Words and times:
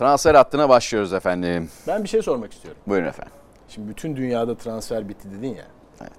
Transfer 0.00 0.34
hattına 0.34 0.68
başlıyoruz 0.68 1.12
efendim. 1.12 1.70
Ben 1.86 2.02
bir 2.04 2.08
şey 2.08 2.22
sormak 2.22 2.52
istiyorum. 2.52 2.80
Buyurun 2.86 3.06
efendim. 3.06 3.32
Şimdi 3.68 3.88
bütün 3.88 4.16
dünyada 4.16 4.54
transfer 4.54 5.08
bitti 5.08 5.28
dedin 5.38 5.54
ya. 5.54 5.64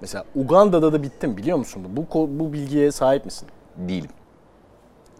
Mesela 0.00 0.24
Uganda'da 0.34 0.92
da 0.92 1.02
bitti 1.02 1.26
mi 1.26 1.36
biliyor 1.36 1.58
musun? 1.58 1.82
Bu 1.88 2.06
bu 2.40 2.52
bilgiye 2.52 2.92
sahip 2.92 3.24
misin? 3.24 3.48
Değilim. 3.76 4.10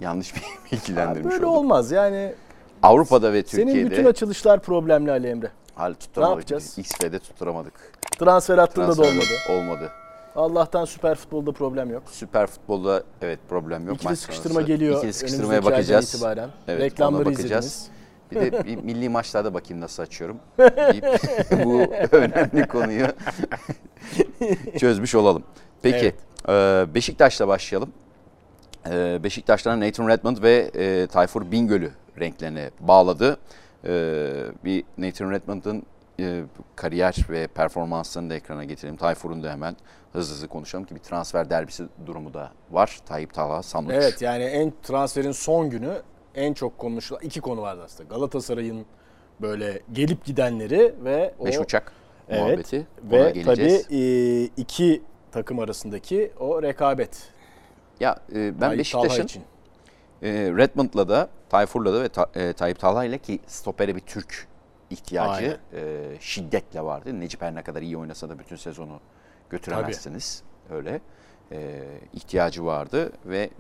Yanlış 0.01 0.35
bir 0.37 0.43
bilgilendirmiş 0.73 1.33
böyle 1.33 1.47
olduk. 1.47 1.59
olmaz 1.59 1.91
yani. 1.91 2.35
Avrupa'da 2.83 3.33
ve 3.33 3.43
Senin 3.43 3.67
Türkiye'de 3.67 3.91
bütün 3.91 4.05
açılışlar 4.05 4.61
problemli 4.61 5.11
Ali 5.11 5.27
Emre. 5.29 5.51
hal 5.75 5.95
tutturamadık. 5.95 6.39
yapacağız? 6.39 6.79
XF'de 6.79 7.19
tutturamadık. 7.19 7.75
Transfer 8.19 8.59
hattında 8.59 8.89
da 8.89 8.93
Transfer 8.93 9.13
olmadı. 9.13 9.35
Olmadı. 9.51 9.91
Allah'tan 10.37 10.85
süper 10.85 11.15
futbolda 11.15 11.53
problem 11.53 11.91
yok. 11.91 12.03
Süper 12.11 12.47
futbolda 12.47 13.03
evet 13.23 13.39
problem 13.49 13.87
yok. 13.87 13.97
İkili 13.97 14.09
Maç 14.09 14.19
sıkıştırma 14.19 14.55
sonrası. 14.55 14.67
geliyor. 14.73 14.99
İkili 14.99 15.13
sıkıştırmaya 15.13 15.65
bakacağız. 15.65 16.15
itibaren. 16.15 16.49
Evet, 16.69 16.81
Reklamları 16.81 17.25
bakacağız. 17.25 17.65
izlediniz. 17.67 18.02
Bir 18.35 18.53
de 18.53 18.65
bir 18.65 18.77
milli 18.83 19.09
maçlarda 19.09 19.55
bakayım 19.55 19.81
nasıl 19.81 20.03
açıyorum. 20.03 20.39
deyip 20.59 21.05
bu 21.65 21.81
önemli 22.17 22.67
konuyu 22.69 23.07
çözmüş 24.79 25.15
olalım. 25.15 25.43
Peki 25.83 26.15
e, 26.49 26.53
Beşiktaş'la 26.95 27.49
başlayalım. 27.49 27.93
E, 28.91 29.21
Beşiktaş'tan 29.23 29.81
Nathan 29.81 30.09
Redmond 30.09 30.43
ve 30.43 30.71
e, 30.75 31.07
Tayfur 31.07 31.51
Bingöl'ü 31.51 31.91
renklerine 32.21 32.71
bağladı. 32.81 33.37
Bir 34.65 34.85
Nathan 34.99 35.31
Redmond'ın 35.31 35.83
kariyer 36.77 37.17
ve 37.31 37.47
performanslarını 37.47 38.31
da 38.31 38.35
ekrana 38.35 38.65
getirelim. 38.65 38.97
Tayfur'un 38.97 39.43
da 39.43 39.51
hemen 39.51 39.77
hızlı 40.13 40.35
hızlı 40.35 40.49
konuşalım 40.49 40.85
ki 40.85 40.95
bir 40.95 41.01
transfer 41.01 41.51
derbisi 41.51 41.85
durumu 42.07 42.35
da 42.35 42.53
var. 42.71 42.99
Tayyip 43.07 43.35
Talha 43.35 43.63
Sandıç. 43.63 43.95
Evet 43.95 44.23
yani 44.23 44.45
en 44.45 44.73
transferin 44.83 45.33
son 45.33 45.71
günü 45.71 46.03
en 46.35 46.55
çok 46.55 46.79
konuşulan 46.79 47.21
iki 47.23 47.41
konu 47.41 47.63
vardı 47.63 47.83
aslında. 47.85 48.15
Galatasaray'ın 48.15 48.87
böyle 49.41 49.81
gelip 49.93 50.25
gidenleri 50.25 50.95
ve 51.05 51.35
o 51.39 51.45
Beş 51.47 51.59
uçak 51.59 51.93
Evet. 52.29 52.43
muhabbeti. 52.43 52.87
Ona 53.13 53.25
ve 53.25 53.31
geleceğiz. 53.31 53.83
tabii 53.85 53.97
e, 53.97 54.45
iki 54.45 55.03
takım 55.33 55.59
arasındaki 55.59 56.33
o 56.41 56.63
rekabet. 56.63 57.29
Ya 58.01 58.17
e, 58.35 58.55
ben 58.55 58.59
Tayyip 58.61 58.79
Beşiktaş'ın 58.79 59.25
için. 59.25 59.43
e, 60.23 60.29
Redmond'la 60.33 61.09
da 61.09 61.29
Tayfur'la 61.49 61.93
da 61.95 62.03
ve 62.03 62.09
Ta, 62.09 62.31
e, 62.35 62.53
Tayyip 62.53 62.79
Talha'yla 62.79 63.19
ki 63.19 63.41
stopere 63.47 63.97
bir 63.97 64.01
Türk 64.01 64.49
ihtiyacı 64.91 65.59
e, 65.75 66.03
şiddetle 66.21 66.83
vardı. 66.83 67.21
Necip 67.21 67.43
her 67.43 67.55
ne 67.55 67.63
kadar 67.63 67.83
iyi 67.83 67.97
oynasa 67.97 68.29
da 68.29 68.39
bütün 68.39 68.57
sezonu 68.57 69.01
götüremezsiniz. 69.51 70.43
Öyle. 70.71 71.01
E, 71.53 71.83
ihtiyacı 72.13 72.65
vardı 72.65 73.13
ve 73.27 73.39
e, 73.39 73.51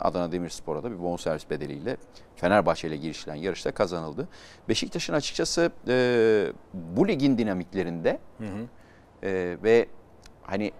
Adana 0.00 0.32
Demirspor'a 0.32 0.82
da 0.82 0.90
bir 0.90 1.02
bonservis 1.02 1.50
bedeliyle 1.50 1.96
Fenerbahçe 2.36 2.88
ile 2.88 2.96
girişilen 2.96 3.34
yarışta 3.34 3.72
kazanıldı. 3.72 4.28
Beşiktaş'ın 4.68 5.14
açıkçası 5.14 5.70
e, 5.88 6.52
bu 6.74 7.08
ligin 7.08 7.38
dinamiklerinde 7.38 8.18
e, 9.22 9.56
ve 9.62 9.88
hani 10.42 10.72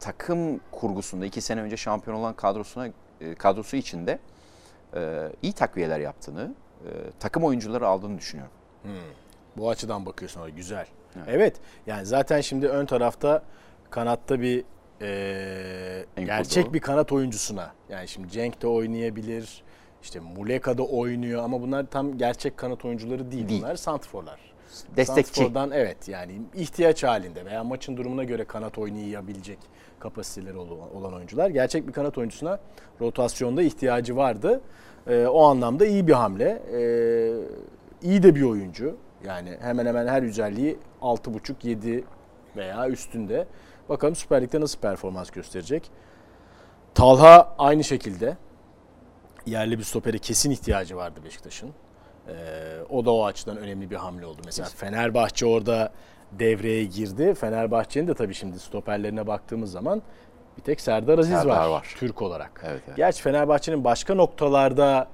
takım 0.00 0.60
kurgusunda 0.72 1.26
iki 1.26 1.40
sene 1.40 1.62
önce 1.62 1.76
şampiyon 1.76 2.16
olan 2.16 2.34
kadrosuna 2.34 2.88
e, 3.20 3.34
kadrosu 3.34 3.76
içinde 3.76 4.18
e, 4.94 5.28
iyi 5.42 5.52
takviyeler 5.52 6.00
yaptığını, 6.00 6.54
e, 6.84 6.90
takım 7.20 7.44
oyuncuları 7.44 7.88
aldığını 7.88 8.18
düşünüyorum. 8.18 8.52
Bu 9.56 9.70
açıdan 9.70 10.06
bakıyorsun 10.06 10.56
güzel. 10.56 10.86
Evet. 11.26 11.56
yani 11.86 12.06
zaten 12.06 12.40
şimdi 12.40 12.68
ön 12.68 12.86
tarafta 12.86 13.42
kanatta 13.90 14.40
bir 14.40 14.64
e, 15.02 16.04
gerçek 16.24 16.72
bir 16.72 16.80
kanat 16.80 17.12
oyuncusuna 17.12 17.70
yani 17.88 18.08
şimdi 18.08 18.28
Cenk 18.28 18.62
de 18.62 18.66
oynayabilir. 18.66 19.62
işte 20.02 20.20
Muleka 20.20 20.78
da 20.78 20.82
oynuyor 20.82 21.42
ama 21.42 21.62
bunlar 21.62 21.86
tam 21.90 22.18
gerçek 22.18 22.56
kanat 22.56 22.84
oyuncuları 22.84 23.30
değil. 23.32 23.48
Değil. 23.48 23.62
Bunlar 23.62 23.76
santrforlar. 23.76 24.40
Destekçi. 24.96 25.34
Santrfor'dan 25.34 25.70
evet 25.70 26.08
yani 26.08 26.32
ihtiyaç 26.54 27.04
halinde 27.04 27.44
veya 27.44 27.64
maçın 27.64 27.96
durumuna 27.96 28.24
göre 28.24 28.44
kanat 28.44 28.78
oynayabilecek 28.78 29.58
kapasiteleri 30.00 30.56
ol- 30.56 30.78
olan 30.94 31.14
oyuncular. 31.14 31.50
Gerçek 31.50 31.86
bir 31.88 31.92
kanat 31.92 32.18
oyuncusuna 32.18 32.58
rotasyonda 33.00 33.62
ihtiyacı 33.62 34.16
vardı. 34.16 34.60
Ee, 35.06 35.26
o 35.26 35.42
anlamda 35.44 35.86
iyi 35.86 36.06
bir 36.06 36.12
hamle. 36.12 36.62
Ee, 36.72 37.32
iyi 38.02 38.22
de 38.22 38.34
bir 38.34 38.42
oyuncu. 38.42 38.96
Yani 39.26 39.56
hemen 39.60 39.86
hemen 39.86 40.06
her 40.06 40.22
özelliği 40.22 40.78
6.5-7 41.02 42.02
veya 42.56 42.88
üstünde. 42.88 43.46
Bakalım 43.88 44.16
Süper 44.16 44.42
Lig'de 44.42 44.60
nasıl 44.60 44.78
performans 44.78 45.30
gösterecek. 45.30 45.90
Talha 46.94 47.54
aynı 47.58 47.84
şekilde 47.84 48.36
yerli 49.46 49.78
bir 49.78 49.84
stopere 49.84 50.18
kesin 50.18 50.50
ihtiyacı 50.50 50.96
vardı 50.96 51.20
Beşiktaş'ın. 51.24 51.70
Ee, 52.28 52.32
o 52.90 53.04
da 53.04 53.12
o 53.12 53.24
açıdan 53.24 53.56
önemli 53.56 53.90
bir 53.90 53.96
hamle 53.96 54.26
oldu. 54.26 54.42
Mesela 54.44 54.68
Fenerbahçe 54.68 55.46
orada 55.46 55.92
devreye 56.32 56.84
girdi. 56.84 57.34
Fenerbahçe'nin 57.34 58.08
de 58.08 58.14
tabii 58.14 58.34
şimdi 58.34 58.58
stoperlerine 58.58 59.26
baktığımız 59.26 59.72
zaman 59.72 60.02
bir 60.56 60.62
tek 60.62 60.80
Serdar 60.80 61.18
Aziz 61.18 61.32
Serdar 61.34 61.48
var, 61.48 61.68
var. 61.68 61.94
Türk 61.98 62.22
olarak. 62.22 62.62
Evet, 62.66 62.82
evet. 62.86 62.96
Gerçi 62.96 63.22
Fenerbahçe'nin 63.22 63.84
başka 63.84 64.14
noktalarda 64.14 65.08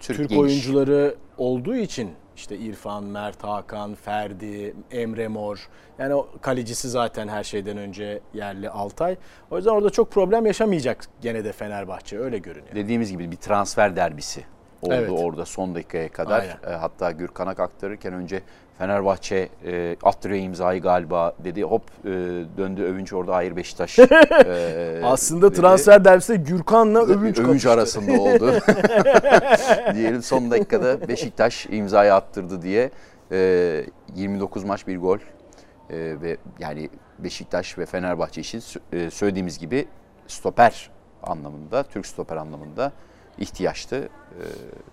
Türk 0.00 0.16
Türk, 0.16 0.38
oyuncuları 0.40 1.14
olduğu 1.38 1.76
için 1.76 2.10
işte 2.36 2.56
İrfan, 2.56 3.04
Mert 3.04 3.44
Hakan, 3.44 3.94
Ferdi, 3.94 4.74
Emre 4.90 5.28
Mor. 5.28 5.68
Yani 5.98 6.14
o 6.14 6.28
kalecisi 6.40 6.90
zaten 6.90 7.28
her 7.28 7.44
şeyden 7.44 7.76
önce 7.76 8.20
yerli 8.34 8.70
Altay. 8.70 9.16
O 9.50 9.56
yüzden 9.56 9.70
orada 9.70 9.90
çok 9.90 10.10
problem 10.10 10.46
yaşamayacak 10.46 11.04
gene 11.20 11.44
de 11.44 11.52
Fenerbahçe 11.52 12.18
öyle 12.18 12.38
görünüyor. 12.38 12.74
Dediğimiz 12.74 13.10
gibi 13.10 13.30
bir 13.30 13.36
transfer 13.36 13.96
derbisi 13.96 14.44
oldu 14.82 14.94
Evet. 14.94 15.10
orada 15.10 15.44
son 15.44 15.74
dakikaya 15.74 16.08
kadar. 16.08 16.40
Aynen. 16.40 16.74
E, 16.74 16.76
hatta 16.76 17.10
Gürkan 17.10 17.46
Ak 17.46 17.60
aktarırken 17.60 18.12
önce 18.14 18.42
Fenerbahçe 18.82 19.48
e, 19.64 19.96
attırıyor 20.02 20.44
imzayı 20.44 20.82
galiba 20.82 21.32
dedi. 21.44 21.62
Hop 21.62 21.82
e, 22.04 22.08
döndü 22.56 22.82
övünç 22.82 23.12
orada 23.12 23.34
hayır 23.34 23.56
Beşiktaş. 23.56 23.98
e, 23.98 25.00
Aslında 25.04 25.50
dedi. 25.50 25.60
transfer 25.60 26.04
derbisi 26.04 26.36
Gürkan'la 26.36 27.02
övünç, 27.02 27.38
övünç 27.38 27.66
arasında 27.66 28.20
oldu. 28.20 28.52
Diyelim 29.94 30.22
son 30.22 30.50
dakikada 30.50 31.08
Beşiktaş 31.08 31.66
imzayı 31.66 32.14
attırdı 32.14 32.62
diye 32.62 32.90
e, 33.32 33.84
29 34.14 34.64
maç 34.64 34.86
bir 34.86 34.98
gol 34.98 35.18
E, 35.18 35.96
ve 36.22 36.36
yani 36.58 36.90
Beşiktaş 37.18 37.78
ve 37.78 37.86
Fenerbahçe 37.86 38.40
için 38.40 38.62
e, 38.92 39.10
söylediğimiz 39.10 39.58
gibi 39.58 39.88
stoper 40.26 40.90
anlamında, 41.22 41.82
Türk 41.82 42.06
stoper 42.06 42.36
anlamında 42.36 42.92
ihtiyaçtı 43.38 43.96
E, 43.96 44.44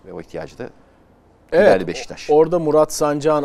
ve 0.07 0.13
o 0.13 0.21
ihtiyacı 0.21 0.57
da 0.57 0.69
Evet, 1.52 1.88
Beşiktaş. 1.88 2.30
Orada 2.30 2.60
Murat 2.60 2.94
Sancağ'ın 2.94 3.44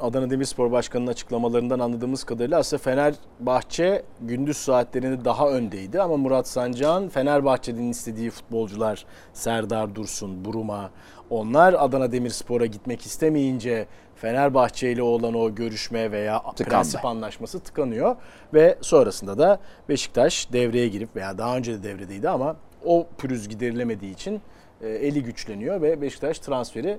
Adana 0.00 0.30
Demirspor 0.30 0.72
Başkanı'nın 0.72 1.10
açıklamalarından 1.10 1.78
anladığımız 1.78 2.24
kadarıyla 2.24 2.58
aslında 2.58 2.82
Fenerbahçe 2.82 4.02
gündüz 4.20 4.56
saatlerinde 4.56 5.24
daha 5.24 5.48
öndeydi. 5.48 6.00
Ama 6.00 6.16
Murat 6.16 6.48
Sancağ'ın 6.48 7.08
Fenerbahçe'nin 7.08 7.90
istediği 7.90 8.30
futbolcular 8.30 9.04
Serdar 9.32 9.94
Dursun, 9.94 10.44
Buruma 10.44 10.90
onlar 11.30 11.74
Adana 11.78 12.12
Demirspor'a 12.12 12.66
gitmek 12.66 13.06
istemeyince 13.06 13.86
Fenerbahçe 14.16 14.92
ile 14.92 15.02
olan 15.02 15.34
o 15.34 15.54
görüşme 15.54 16.10
veya 16.12 16.38
Tıkandı. 16.38 16.70
prensip 16.70 17.04
anlaşması 17.04 17.60
tıkanıyor. 17.60 18.16
Ve 18.54 18.78
sonrasında 18.80 19.38
da 19.38 19.58
Beşiktaş 19.88 20.52
devreye 20.52 20.88
girip 20.88 21.16
veya 21.16 21.38
daha 21.38 21.56
önce 21.56 21.72
de 21.72 21.82
devredeydi 21.82 22.28
ama 22.28 22.56
o 22.84 23.06
pürüz 23.18 23.48
giderilemediği 23.48 24.12
için 24.14 24.40
e, 24.80 24.88
eli 24.88 25.22
güçleniyor 25.22 25.82
ve 25.82 26.00
Beşiktaş 26.02 26.38
transferi 26.38 26.98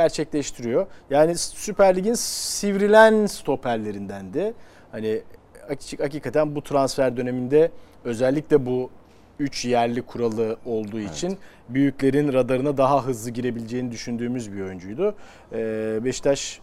gerçekleştiriyor. 0.00 0.86
Yani 1.10 1.38
Süper 1.38 1.96
Lig'in 1.96 2.14
sivrilen 2.14 3.26
stoperlerindendi. 3.26 4.54
Hani 4.92 5.22
hakik- 5.68 6.02
hakikaten 6.02 6.56
bu 6.56 6.62
transfer 6.62 7.16
döneminde 7.16 7.70
özellikle 8.04 8.66
bu 8.66 8.90
3 9.38 9.64
yerli 9.64 10.02
kuralı 10.02 10.56
olduğu 10.66 11.00
için 11.00 11.38
büyüklerin 11.68 12.32
radarına 12.32 12.76
daha 12.76 13.04
hızlı 13.06 13.30
girebileceğini 13.30 13.92
düşündüğümüz 13.92 14.52
bir 14.52 14.60
oyuncuydu. 14.62 15.14
Ee, 15.52 15.98
Beşiktaş 16.04 16.60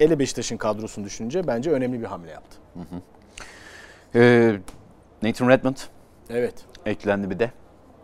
ele 0.00 0.18
Beşiktaş'ın 0.18 0.56
kadrosunu 0.56 1.04
düşününce 1.04 1.46
bence 1.46 1.70
önemli 1.70 2.00
bir 2.00 2.06
hamle 2.06 2.30
yaptı. 2.30 2.56
E, 4.14 4.52
Nathan 5.22 5.48
Redmond 5.48 5.76
Evet. 6.30 6.54
eklendi 6.86 7.30
bir 7.30 7.38
de. 7.38 7.50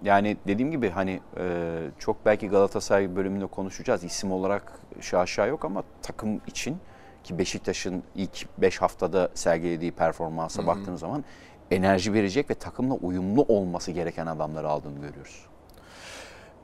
Yani 0.02 0.36
dediğim 0.46 0.70
gibi 0.70 0.90
hani 0.90 1.20
e, 1.36 1.76
çok 1.98 2.26
belki 2.26 2.48
Galatasaray 2.48 3.16
bölümünde 3.16 3.46
konuşacağız. 3.46 4.04
İsim 4.04 4.32
olarak 4.32 4.72
şaşa 5.00 5.46
yok 5.46 5.64
ama 5.64 5.82
takım 6.02 6.40
için 6.46 6.78
ki 7.24 7.38
Beşiktaş'ın 7.38 8.02
ilk 8.14 8.46
5 8.58 8.82
haftada 8.82 9.28
sergilediği 9.34 9.92
performansa 9.92 10.66
baktığınız 10.66 11.00
zaman 11.00 11.24
enerji 11.70 12.12
verecek 12.12 12.50
ve 12.50 12.54
takımla 12.54 12.94
uyumlu 12.94 13.42
olması 13.42 13.90
gereken 13.90 14.26
adamları 14.26 14.68
aldığını 14.68 15.00
görüyoruz. 15.00 15.46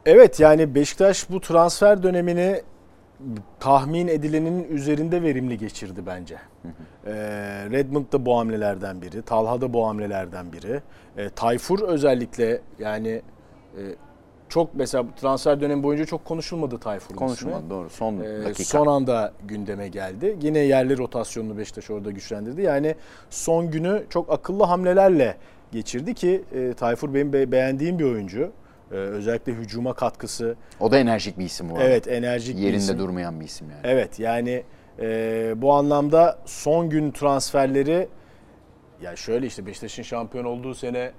Evet 0.06 0.40
yani 0.40 0.74
Beşiktaş 0.74 1.30
bu 1.30 1.40
transfer 1.40 2.02
dönemini 2.02 2.62
tahmin 3.60 4.08
edilenin 4.08 4.64
üzerinde 4.64 5.22
verimli 5.22 5.58
geçirdi 5.58 6.00
bence. 6.06 6.36
Ee, 7.06 7.12
Redmond 7.70 8.12
da 8.12 8.26
bu 8.26 8.38
hamlelerden 8.38 9.02
biri, 9.02 9.22
Talha 9.22 9.60
da 9.60 9.72
bu 9.72 9.86
hamlelerden 9.88 10.52
biri. 10.52 10.82
Ee, 11.16 11.28
Tayfur 11.30 11.80
özellikle 11.88 12.60
yani 12.78 13.08
e, 13.78 13.82
çok 14.48 14.74
mesela 14.74 15.04
transfer 15.20 15.60
dönemi 15.60 15.82
boyunca 15.82 16.04
çok 16.04 16.24
konuşulmadı 16.24 16.78
Tayfur'un 16.78 17.16
Konuşulmadı 17.18 17.58
ismi. 17.58 17.70
doğru. 17.70 17.90
Son 17.90 18.20
Ee, 18.20 18.44
dakika. 18.44 18.64
son 18.64 18.86
anda 18.86 19.32
gündeme 19.48 19.88
geldi. 19.88 20.38
Yine 20.42 20.58
yerli 20.58 20.98
rotasyonunu 20.98 21.58
Beşiktaş 21.58 21.90
orada 21.90 22.10
güçlendirdi. 22.10 22.62
Yani 22.62 22.94
son 23.30 23.70
günü 23.70 24.04
çok 24.10 24.32
akıllı 24.32 24.64
hamlelerle 24.64 25.36
geçirdi 25.72 26.14
ki 26.14 26.44
e, 26.54 26.72
Tayfur 26.72 27.14
benim 27.14 27.32
be- 27.32 27.52
beğendiğim 27.52 27.98
bir 27.98 28.04
oyuncu. 28.04 28.50
Ee, 28.90 28.94
özellikle 28.94 29.52
hücuma 29.52 29.94
katkısı. 29.94 30.56
O 30.80 30.92
da 30.92 30.98
enerjik 30.98 31.38
bir 31.38 31.44
isim 31.44 31.70
bu. 31.70 31.80
Evet 31.80 32.08
enerjik 32.08 32.56
bir 32.56 32.62
Yerinde 32.62 32.76
isim. 32.76 32.98
durmayan 32.98 33.40
bir 33.40 33.44
isim 33.44 33.70
yani. 33.70 33.80
Evet 33.84 34.18
yani 34.18 34.64
e, 34.98 35.54
bu 35.56 35.72
anlamda 35.72 36.38
son 36.44 36.90
gün 36.90 37.10
transferleri 37.10 38.08
ya 39.02 39.16
şöyle 39.16 39.46
işte 39.46 39.66
Beşiktaş'ın 39.66 40.02
şampiyon 40.02 40.44
olduğu 40.44 40.74
sene 40.74 41.12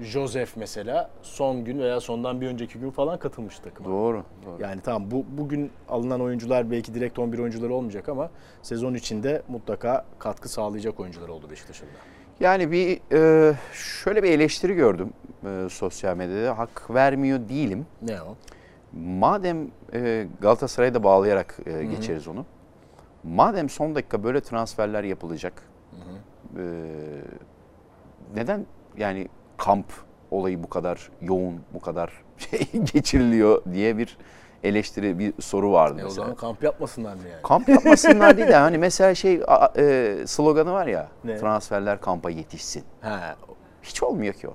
Joseph 0.00 0.56
mesela 0.56 1.10
son 1.22 1.64
gün 1.64 1.78
veya 1.78 2.00
sondan 2.00 2.40
bir 2.40 2.46
önceki 2.46 2.78
gün 2.78 2.90
falan 2.90 3.18
katılmış 3.18 3.58
takıma. 3.58 3.88
Doğru. 3.88 4.24
doğru. 4.46 4.62
Yani 4.62 4.80
tamam 4.80 5.10
bu 5.10 5.24
bugün 5.28 5.70
alınan 5.88 6.20
oyuncular 6.20 6.70
belki 6.70 6.94
direkt 6.94 7.18
11 7.18 7.38
oyuncuları 7.38 7.74
olmayacak 7.74 8.08
ama 8.08 8.30
sezon 8.62 8.94
içinde 8.94 9.42
mutlaka 9.48 10.04
katkı 10.18 10.48
sağlayacak 10.48 11.00
oyuncular 11.00 11.28
oldu 11.28 11.50
Beşiktaş'ın 11.50 11.86
da. 11.86 12.17
Yani 12.40 12.72
bir 12.72 13.00
e, 13.12 13.54
şöyle 13.72 14.22
bir 14.22 14.30
eleştiri 14.30 14.74
gördüm 14.74 15.12
e, 15.44 15.68
sosyal 15.70 16.16
medyada. 16.16 16.58
Hak 16.58 16.90
vermiyor 16.90 17.48
değilim. 17.48 17.86
Ne 18.02 18.22
o? 18.22 18.36
Madem 18.92 19.68
e, 19.94 20.26
Galatasaray'a 20.40 20.94
da 20.94 21.04
bağlayarak 21.04 21.58
e, 21.66 21.84
geçeriz 21.84 22.28
onu. 22.28 22.46
Madem 23.24 23.68
son 23.68 23.94
dakika 23.94 24.24
böyle 24.24 24.40
transferler 24.40 25.04
yapılacak. 25.04 25.62
e, 26.58 26.62
neden 28.34 28.66
yani 28.96 29.28
kamp 29.56 29.86
olayı 30.30 30.62
bu 30.62 30.68
kadar 30.68 31.10
yoğun, 31.22 31.60
bu 31.74 31.80
kadar 31.80 32.12
şey 32.38 32.60
geçiriliyor 32.92 33.62
diye 33.72 33.98
bir 33.98 34.18
eleştiri, 34.64 35.18
bir 35.18 35.32
soru 35.40 35.72
vardı 35.72 35.98
E 36.00 36.02
o 36.02 36.04
mesela. 36.04 36.10
zaman 36.24 36.34
kamp 36.36 36.62
yapmasınlar 36.62 37.14
mı 37.14 37.20
yani? 37.30 37.42
Kamp 37.42 37.68
yapmasınlar 37.68 38.36
değil 38.36 38.48
de 38.48 38.56
hani 38.56 38.78
mesela 38.78 39.14
şey 39.14 39.40
e, 39.76 40.16
sloganı 40.26 40.72
var 40.72 40.86
ya 40.86 41.08
Ne? 41.24 41.36
transferler 41.38 42.00
kampa 42.00 42.30
yetişsin. 42.30 42.84
Ha, 43.00 43.36
Hiç 43.82 44.02
olmuyor 44.02 44.34
ki 44.34 44.48
o. 44.48 44.52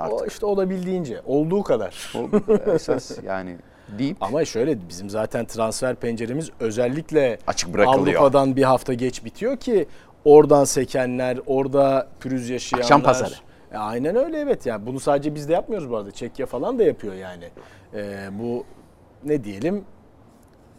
Artık 0.00 0.22
o 0.22 0.26
işte 0.26 0.46
olabildiğince, 0.46 1.20
olduğu 1.26 1.62
kadar. 1.62 2.12
o 2.16 2.54
esas 2.72 3.18
yani 3.24 3.56
deyip 3.98 4.16
Ama 4.20 4.44
şöyle 4.44 4.88
bizim 4.88 5.10
zaten 5.10 5.44
transfer 5.44 5.94
penceremiz 5.96 6.50
özellikle 6.60 7.38
açık 7.46 7.74
bırakılıyor. 7.74 8.20
Avrupa'dan 8.20 8.56
bir 8.56 8.62
hafta 8.62 8.94
geç 8.94 9.24
bitiyor 9.24 9.56
ki 9.56 9.86
oradan 10.24 10.64
sekenler, 10.64 11.38
orada 11.46 12.08
pürüz 12.20 12.48
yaşayanlar. 12.50 12.84
Akşam 12.84 13.02
pazarı. 13.02 13.34
E, 13.72 13.76
aynen 13.76 14.16
öyle 14.16 14.38
evet 14.40 14.66
yani 14.66 14.86
bunu 14.86 15.00
sadece 15.00 15.34
biz 15.34 15.48
de 15.48 15.52
yapmıyoruz 15.52 15.90
bu 15.90 15.96
arada. 15.96 16.10
Çekya 16.10 16.46
falan 16.46 16.78
da 16.78 16.82
yapıyor 16.82 17.14
yani. 17.14 17.44
E, 17.94 18.28
bu 18.32 18.64
ne 19.24 19.44
diyelim 19.44 19.84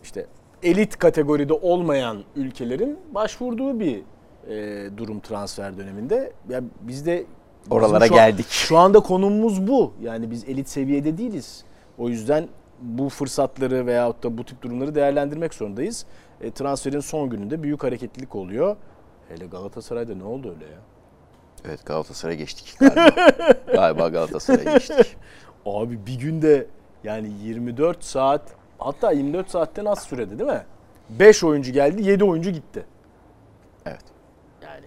işte 0.04 0.26
elit 0.64 0.98
kategoride 0.98 1.54
olmayan 1.54 2.24
ülkelerin 2.36 3.00
başvurduğu 3.12 3.80
bir 3.80 4.02
e, 4.50 4.98
durum 4.98 5.20
transfer 5.20 5.78
döneminde. 5.78 6.34
Ya 6.50 6.62
biz 6.82 7.06
de 7.06 7.26
Oralara 7.70 8.08
şu 8.08 8.14
an- 8.14 8.20
geldik. 8.20 8.46
Şu 8.50 8.78
anda 8.78 9.00
konumumuz 9.00 9.68
bu. 9.68 9.94
Yani 10.02 10.32
biz 10.32 10.44
elit 10.50 10.70
seviyede 10.70 11.18
değiliz. 11.18 11.64
O 11.98 12.10
yüzden 12.10 12.48
bu 12.82 13.10
fırsatları 13.10 13.86
veyahut 13.86 14.24
da 14.24 14.38
bu 14.38 14.44
tip 14.46 14.62
durumları 14.62 14.96
değerlendirmek 14.96 15.54
zorundayız. 15.54 16.06
E, 16.42 16.52
transferin 16.52 17.00
son 17.00 17.30
gününde 17.30 17.64
büyük 17.64 17.84
hareketlilik 17.84 18.36
oluyor. 18.36 18.76
Hele 19.30 19.46
Galatasaray'da 19.46 20.16
ne 20.16 20.24
oldu 20.24 20.54
öyle 20.56 20.66
ya? 20.66 20.80
Evet 21.68 21.86
Galatasaray'a 21.86 22.38
geçtik 22.38 22.76
galiba. 22.80 23.10
galiba 23.74 24.10
Galatasaray'a 24.10 24.74
geçtik. 24.74 25.18
Abi 25.66 26.06
bir 26.06 26.20
günde 26.20 26.68
yani 27.06 27.30
24 27.44 28.04
saat 28.04 28.42
hatta 28.80 29.12
24 29.12 29.50
saatten 29.50 29.86
az 29.86 30.04
sürede 30.04 30.40
değil 30.40 30.50
mi? 30.50 30.64
5 31.10 31.44
oyuncu 31.44 31.72
geldi 31.72 32.04
7 32.10 32.24
oyuncu 32.24 32.50
gitti. 32.50 32.86
Evet. 33.86 34.04
Yani 34.64 34.86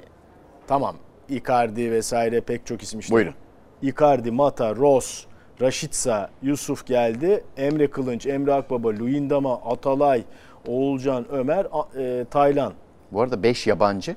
tamam 0.67 0.97
Icardi 1.29 1.93
vesaire 1.93 2.41
pek 2.41 2.67
çok 2.67 2.83
isim 2.83 3.01
işte. 3.01 3.15
Buyurun. 3.15 3.35
Icardi, 3.83 4.31
Mata, 4.31 4.77
Ross, 4.77 5.25
Raşitsa, 5.61 6.31
Yusuf 6.43 6.87
geldi. 6.87 7.45
Emre 7.57 7.91
Kılınç, 7.91 8.27
Emre 8.27 8.53
Akbaba, 8.53 8.89
Luyendama, 8.89 9.55
Atalay, 9.55 10.25
Oğulcan, 10.67 11.27
Ömer, 11.33 11.67
e, 11.97 12.25
Taylan. 12.25 12.73
Bu 13.13 13.23
arada 13.23 13.43
5 13.43 13.67
yabancı 13.67 14.17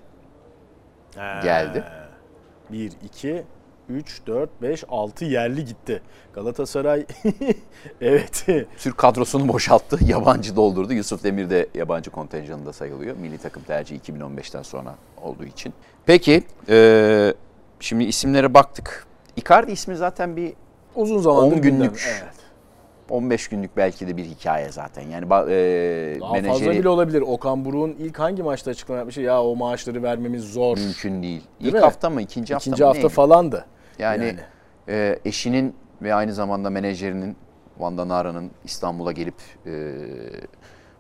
geldi. 1.16 1.84
1, 2.72 2.92
2, 3.04 3.44
3, 3.92 4.22
4, 4.28 4.50
5, 4.62 4.84
6 4.90 5.26
yerli 5.26 5.66
gitti. 5.66 6.02
Galatasaray 6.34 7.06
evet. 8.02 8.46
Türk 8.78 8.98
kadrosunu 8.98 9.48
boşalttı. 9.48 9.98
Yabancı 10.06 10.56
doldurdu. 10.56 10.94
Yusuf 10.94 11.24
Demir 11.24 11.50
de 11.50 11.68
yabancı 11.76 12.12
kontenjanında 12.12 12.74
sayılıyor. 12.74 13.16
Milli 13.18 13.38
takım 13.38 13.64
tercihi 13.64 14.00
2015'ten 14.00 14.62
sonra 14.62 14.96
olduğu 15.22 15.46
için. 15.46 15.74
Peki 16.06 16.44
e, 16.70 17.34
şimdi 17.80 18.04
isimlere 18.04 18.54
baktık. 18.54 19.06
Icardi 19.36 19.72
ismi 19.72 19.96
zaten 19.96 20.36
bir 20.36 20.54
Uzun 20.96 21.20
zamandır 21.20 21.56
10 21.58 21.62
gündem. 21.62 21.78
günlük. 21.80 22.08
Evet. 22.22 22.34
15 23.10 23.48
günlük 23.48 23.78
belki 23.78 24.08
de 24.08 24.18
bir 24.18 24.24
hikaye 24.26 24.72
zaten. 24.72 25.02
Yani 25.02 25.26
e, 25.26 25.30
Daha 26.22 26.30
fazla 26.34 26.42
menajeri 26.42 26.80
bile 26.80 26.90
olabilir. 26.90 27.22
Okan 27.22 27.66
Buruk'un 27.66 27.90
ilk 28.00 28.20
hangi 28.20 28.44
maçta 28.44 28.72
açıklama 28.72 28.98
yapmıştı? 28.98 29.22
Ya 29.22 29.44
o 29.44 29.56
maaşları 29.56 30.04
vermemiz 30.04 30.44
zor. 30.54 30.78
mümkün 30.78 31.24
değil. 31.24 31.42
Değil 31.42 31.44
İlk 31.60 31.74
mi? 31.74 31.80
hafta 31.80 32.10
mı 32.10 32.22
ikinci 32.22 32.54
hafta 32.54 32.70
İkinci 32.70 32.82
mı 32.84 32.88
hafta 32.88 33.02
neydi? 33.02 33.14
falandı. 33.14 33.66
Yani, 34.02 34.26
Yani. 34.26 34.40
e, 34.90 35.20
eşinin 35.26 35.76
ve 36.02 36.14
aynı 36.14 36.34
zamanda 36.34 36.70
menajerinin 36.70 37.36
Vanda 37.80 38.08
Nara'nın 38.08 38.52
İstanbul'a 38.64 39.12
gelip 39.12 39.36
e, 39.66 39.72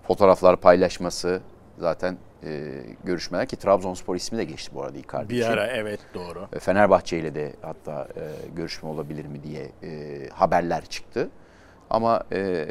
fotoğraflar 0.07 0.57
paylaşması 0.57 1.41
zaten 1.77 2.17
e, 2.43 2.71
görüşmeler 3.03 3.45
ki 3.47 3.55
Trabzonspor 3.55 4.15
ismi 4.15 4.37
de 4.37 4.43
geçti 4.43 4.71
bu 4.75 4.83
arada 4.83 4.97
Icardi 4.97 5.29
Bir 5.29 5.37
için. 5.39 5.51
ara 5.51 5.67
evet 5.67 5.99
doğru. 6.13 6.47
E, 6.53 6.59
Fenerbahçe 6.59 7.17
ile 7.19 7.35
de 7.35 7.53
hatta 7.61 8.07
e, 8.15 8.21
görüşme 8.55 8.89
olabilir 8.89 9.25
mi 9.25 9.43
diye 9.43 9.71
e, 9.83 10.29
haberler 10.29 10.85
çıktı. 10.85 11.29
Ama 11.89 12.23
e, 12.31 12.67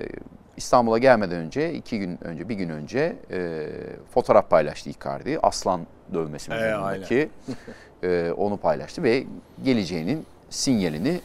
İstanbul'a 0.57 0.99
gelmeden 0.99 1.37
önce, 1.37 1.73
iki 1.73 1.99
gün 1.99 2.25
önce, 2.25 2.49
bir 2.49 2.55
gün 2.55 2.69
önce 2.69 3.17
e, 3.31 3.67
fotoğraf 4.15 4.51
paylaştı 4.51 4.91
Icardi. 4.91 5.39
Aslan 5.43 5.87
dövmesi 6.15 6.53
E, 6.53 6.55
üzerindeki 6.55 7.17
e, 7.17 7.29
onu 8.33 8.57
paylaştı 8.57 9.03
ve 9.03 9.25
geleceğinin 9.65 10.27
sinyalini 10.51 11.21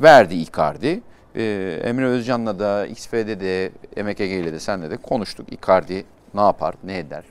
verdi 0.00 0.34
Icardi. 0.34 1.00
E, 1.36 1.80
Emre 1.84 2.06
Özcan'la 2.06 2.58
da, 2.58 2.86
XF'de 2.86 3.40
de, 3.40 3.70
Ege 3.96 4.38
ile 4.38 4.52
de 4.52 4.60
senle 4.60 4.90
de 4.90 4.96
konuştuk. 4.96 5.52
Icardi 5.52 6.04
ne 6.34 6.40
yapar, 6.40 6.74
ne 6.84 6.98
eder 6.98 7.24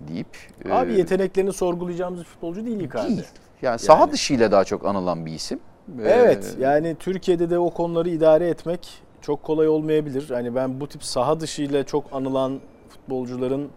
deyip. 0.00 0.26
e, 0.64 0.72
Abi 0.72 0.92
yeteneklerini 0.94 1.52
sorgulayacağımız 1.52 2.20
bir 2.20 2.24
futbolcu 2.24 2.66
değil 2.66 2.80
Icardi. 2.80 3.08
Değil. 3.08 3.24
Yani 3.62 3.78
saha 3.78 4.00
Yani. 4.00 4.12
dışıyla 4.12 4.52
daha 4.52 4.64
çok 4.64 4.86
anılan 4.86 5.26
bir 5.26 5.32
isim. 5.32 5.60
Evet 6.02 6.54
Ee, 6.58 6.62
yani 6.62 6.96
Türkiye'de 6.98 7.50
de 7.50 7.58
o 7.58 7.70
konuları 7.70 8.08
idare 8.08 8.48
etmek 8.48 8.88
çok 9.22 9.42
kolay 9.42 9.68
olmayabilir. 9.68 10.30
Hani 10.30 10.54
ben 10.54 10.80
bu 10.80 10.88
tip 10.88 11.04
saha 11.04 11.40
dışıyla 11.40 11.84
çok 11.84 12.04
anılan 12.12 12.60
futbolcuların 12.88 13.68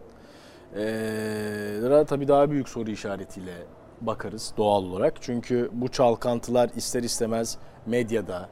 eee 0.76 2.04
tabii 2.04 2.28
daha 2.28 2.50
büyük 2.50 2.68
soru 2.68 2.90
işaretiyle 2.90 3.52
bakarız 4.00 4.52
doğal 4.56 4.84
olarak. 4.84 5.14
Çünkü 5.20 5.70
bu 5.72 5.88
çalkantılar 5.88 6.70
ister 6.76 7.02
istemez 7.02 7.58
medyada 7.86 8.48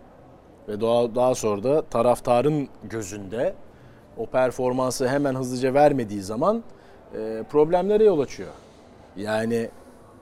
ve 0.68 0.80
daha, 0.80 1.14
daha 1.14 1.34
sonra 1.34 1.62
da 1.62 1.82
taraftarın 1.82 2.68
gözünde 2.84 3.54
o 4.16 4.26
performansı 4.26 5.08
hemen 5.08 5.34
hızlıca 5.34 5.74
vermediği 5.74 6.22
zaman 6.22 6.62
eee, 7.14 7.42
problemlere 7.50 8.04
yol 8.04 8.20
açıyor. 8.20 8.50
Yani 9.16 9.68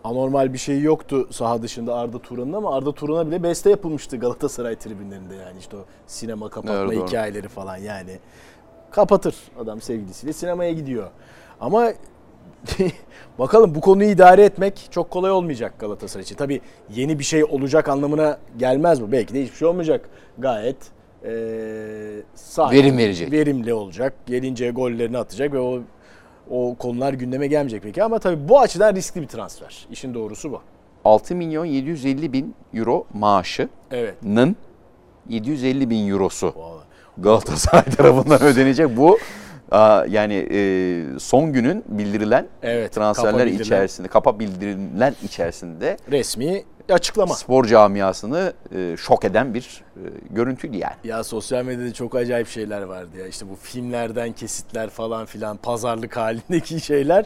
anormal 0.04 0.52
bir 0.52 0.58
şey 0.58 0.80
yoktu 0.82 1.28
saha 1.30 1.62
dışında 1.62 1.94
Arda 1.94 2.18
Turan'ın 2.18 2.52
ama 2.52 2.76
Arda 2.76 2.92
Turan'a 2.92 3.26
bile 3.26 3.42
beste 3.42 3.70
yapılmıştı 3.70 4.16
Galatasaray 4.16 4.76
tribünlerinde 4.76 5.34
yani 5.34 5.58
işte 5.58 5.76
o 5.76 5.80
sinema 6.06 6.48
kapatma 6.48 6.92
doğru. 6.92 7.06
hikayeleri 7.06 7.48
falan 7.48 7.76
yani. 7.76 8.18
Kapatır 8.90 9.34
adam 9.60 9.80
sevgilisiyle 9.80 10.32
sinemaya 10.32 10.72
gidiyor. 10.72 11.10
Ama 11.60 11.92
bakalım 13.38 13.74
bu 13.74 13.80
konuyu 13.80 14.10
idare 14.10 14.44
etmek 14.44 14.88
çok 14.90 15.10
kolay 15.10 15.30
olmayacak 15.30 15.78
Galatasaray 15.78 16.22
için. 16.22 16.36
Tabii 16.36 16.60
yeni 16.94 17.18
bir 17.18 17.24
şey 17.24 17.44
olacak 17.44 17.88
anlamına 17.88 18.38
gelmez 18.58 19.02
bu. 19.02 19.12
Belki 19.12 19.34
de 19.34 19.42
hiçbir 19.42 19.56
şey 19.56 19.68
olmayacak. 19.68 20.08
Gayet 20.38 20.76
eee 21.24 21.30
sakin, 22.34 22.76
Verim 22.76 22.98
verecek. 22.98 23.32
Verimli 23.32 23.74
olacak. 23.74 24.14
Gelince 24.26 24.70
gollerini 24.70 25.18
atacak 25.18 25.52
ve 25.52 25.58
o 25.58 25.80
o 26.50 26.74
konular 26.78 27.12
gündeme 27.12 27.46
gelmeyecek 27.46 27.82
peki 27.82 28.02
ama 28.04 28.18
tabii 28.18 28.48
bu 28.48 28.60
açıdan 28.60 28.94
riskli 28.94 29.22
bir 29.22 29.26
transfer. 29.26 29.86
İşin 29.90 30.14
doğrusu 30.14 30.52
bu. 30.52 30.60
6 31.04 31.34
milyon 31.34 31.64
750 31.64 32.32
bin 32.32 32.54
euro 32.74 33.04
maaşının 33.14 33.70
Evet. 33.90 34.14
750 35.28 35.90
bin 35.90 36.08
eurosu 36.10 36.54
Galatasaray 37.18 37.84
tarafından 37.84 38.42
ödenecek. 38.42 38.96
Bu 38.96 39.18
yani 40.08 40.48
e, 40.50 41.18
son 41.18 41.52
günün 41.52 41.84
bildirilen 41.88 42.46
Evet, 42.62 42.92
transferler 42.92 43.32
kapa 43.32 43.46
bildirilen. 43.46 43.64
içerisinde, 43.64 44.08
kapa 44.08 44.38
bildirilen 44.38 45.14
içerisinde 45.22 45.96
Resmi 46.10 46.64
açıklama. 46.88 47.34
spor 47.34 47.64
camiasını 47.64 48.52
e, 48.74 48.96
şok 48.96 49.24
eden 49.24 49.54
bir 49.54 49.84
e, 49.96 50.00
görüntüydü 50.30 50.76
yani. 50.76 50.94
Ya 51.04 51.24
sosyal 51.24 51.64
medyada 51.64 51.92
çok 51.92 52.14
acayip 52.14 52.48
şeyler 52.48 52.82
vardı 52.82 53.18
ya. 53.18 53.26
İşte 53.26 53.48
bu 53.50 53.54
filmlerden 53.56 54.32
kesitler 54.32 54.90
falan 54.90 55.26
filan 55.26 55.56
pazarlık 55.56 56.16
halindeki 56.16 56.80
şeyler. 56.84 57.24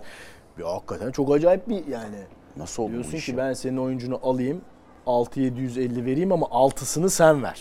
Ya 0.58 0.68
hakikaten 0.74 1.10
çok 1.10 1.34
acayip 1.34 1.68
bir 1.68 1.86
yani. 1.86 2.16
Nasıl 2.56 2.82
oldu 2.82 2.92
Diyorsun 2.92 3.18
ki 3.18 3.36
ben 3.36 3.52
senin 3.52 3.76
oyuncunu 3.76 4.20
alayım 4.22 4.60
6750 5.06 6.04
vereyim 6.04 6.32
ama 6.32 6.46
altısını 6.50 7.10
sen 7.10 7.42
ver. 7.42 7.60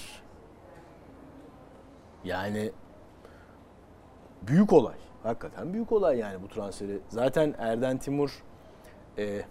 Yani 2.23 2.71
büyük 4.47 4.73
olay. 4.73 4.95
Hakikaten 5.23 5.73
büyük 5.73 5.91
olay 5.91 6.17
yani 6.17 6.41
bu 6.43 6.47
transferi. 6.47 6.99
Zaten 7.09 7.55
Erden 7.57 7.97
Timur 7.97 8.43
e, 9.17 9.41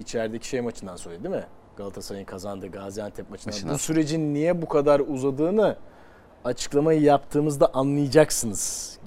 içerideki 0.00 0.48
şey 0.48 0.60
maçından 0.60 0.96
söyledi 0.96 1.24
değil 1.24 1.34
mi? 1.34 1.46
Galatasaray'ın 1.76 2.26
kazandığı 2.26 2.66
Gaziantep 2.66 3.30
maçından. 3.30 3.54
Maçından 3.54 3.74
Bu 3.74 3.78
sürecin 3.78 4.34
niye 4.34 4.62
bu 4.62 4.68
kadar 4.68 5.00
uzadığını 5.00 5.76
açıklamayı 6.44 7.00
yaptığımızda 7.00 7.70
anlayacaksınız. 7.74 8.98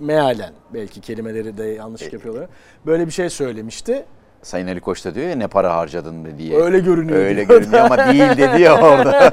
Mealen 0.00 0.52
belki 0.74 1.00
kelimeleri 1.00 1.58
de 1.58 1.64
yanlış 1.64 2.12
yapıyorlar. 2.12 2.48
Böyle 2.86 3.06
bir 3.06 3.12
şey 3.12 3.30
söylemişti. 3.30 4.06
Sayın 4.42 4.66
Ali 4.66 4.80
Koç 4.80 5.04
da 5.04 5.14
diyor 5.14 5.28
ya 5.28 5.36
ne 5.36 5.46
para 5.48 5.76
harcadın 5.76 6.38
diye. 6.38 6.56
Öyle 6.56 6.78
görünüyor. 6.78 7.18
Öyle 7.18 7.48
diyor. 7.48 7.60
görünüyor 7.60 7.84
ama 7.84 7.98
değil 7.98 8.30
dedi 8.36 8.62
ya 8.62 8.80
orada. 8.80 9.30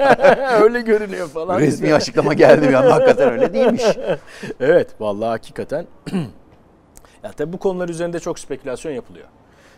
öyle 0.64 0.82
görünüyor 0.82 1.28
falan. 1.28 1.60
Resmi 1.60 1.94
açıklama 1.94 2.34
geldi 2.34 2.70
bir 2.70 2.74
anda 2.74 2.96
hakikaten 2.96 3.30
öyle 3.32 3.54
değilmiş. 3.54 3.84
Evet 4.60 4.90
vallahi 5.00 5.30
hakikaten. 5.30 5.88
ya 7.24 7.32
tabii 7.32 7.54
bu 7.54 7.60
konular 7.60 7.90
üzerinde 7.90 8.20
çok 8.20 8.40
spekülasyon 8.40 8.92
yapılıyor. 8.92 9.28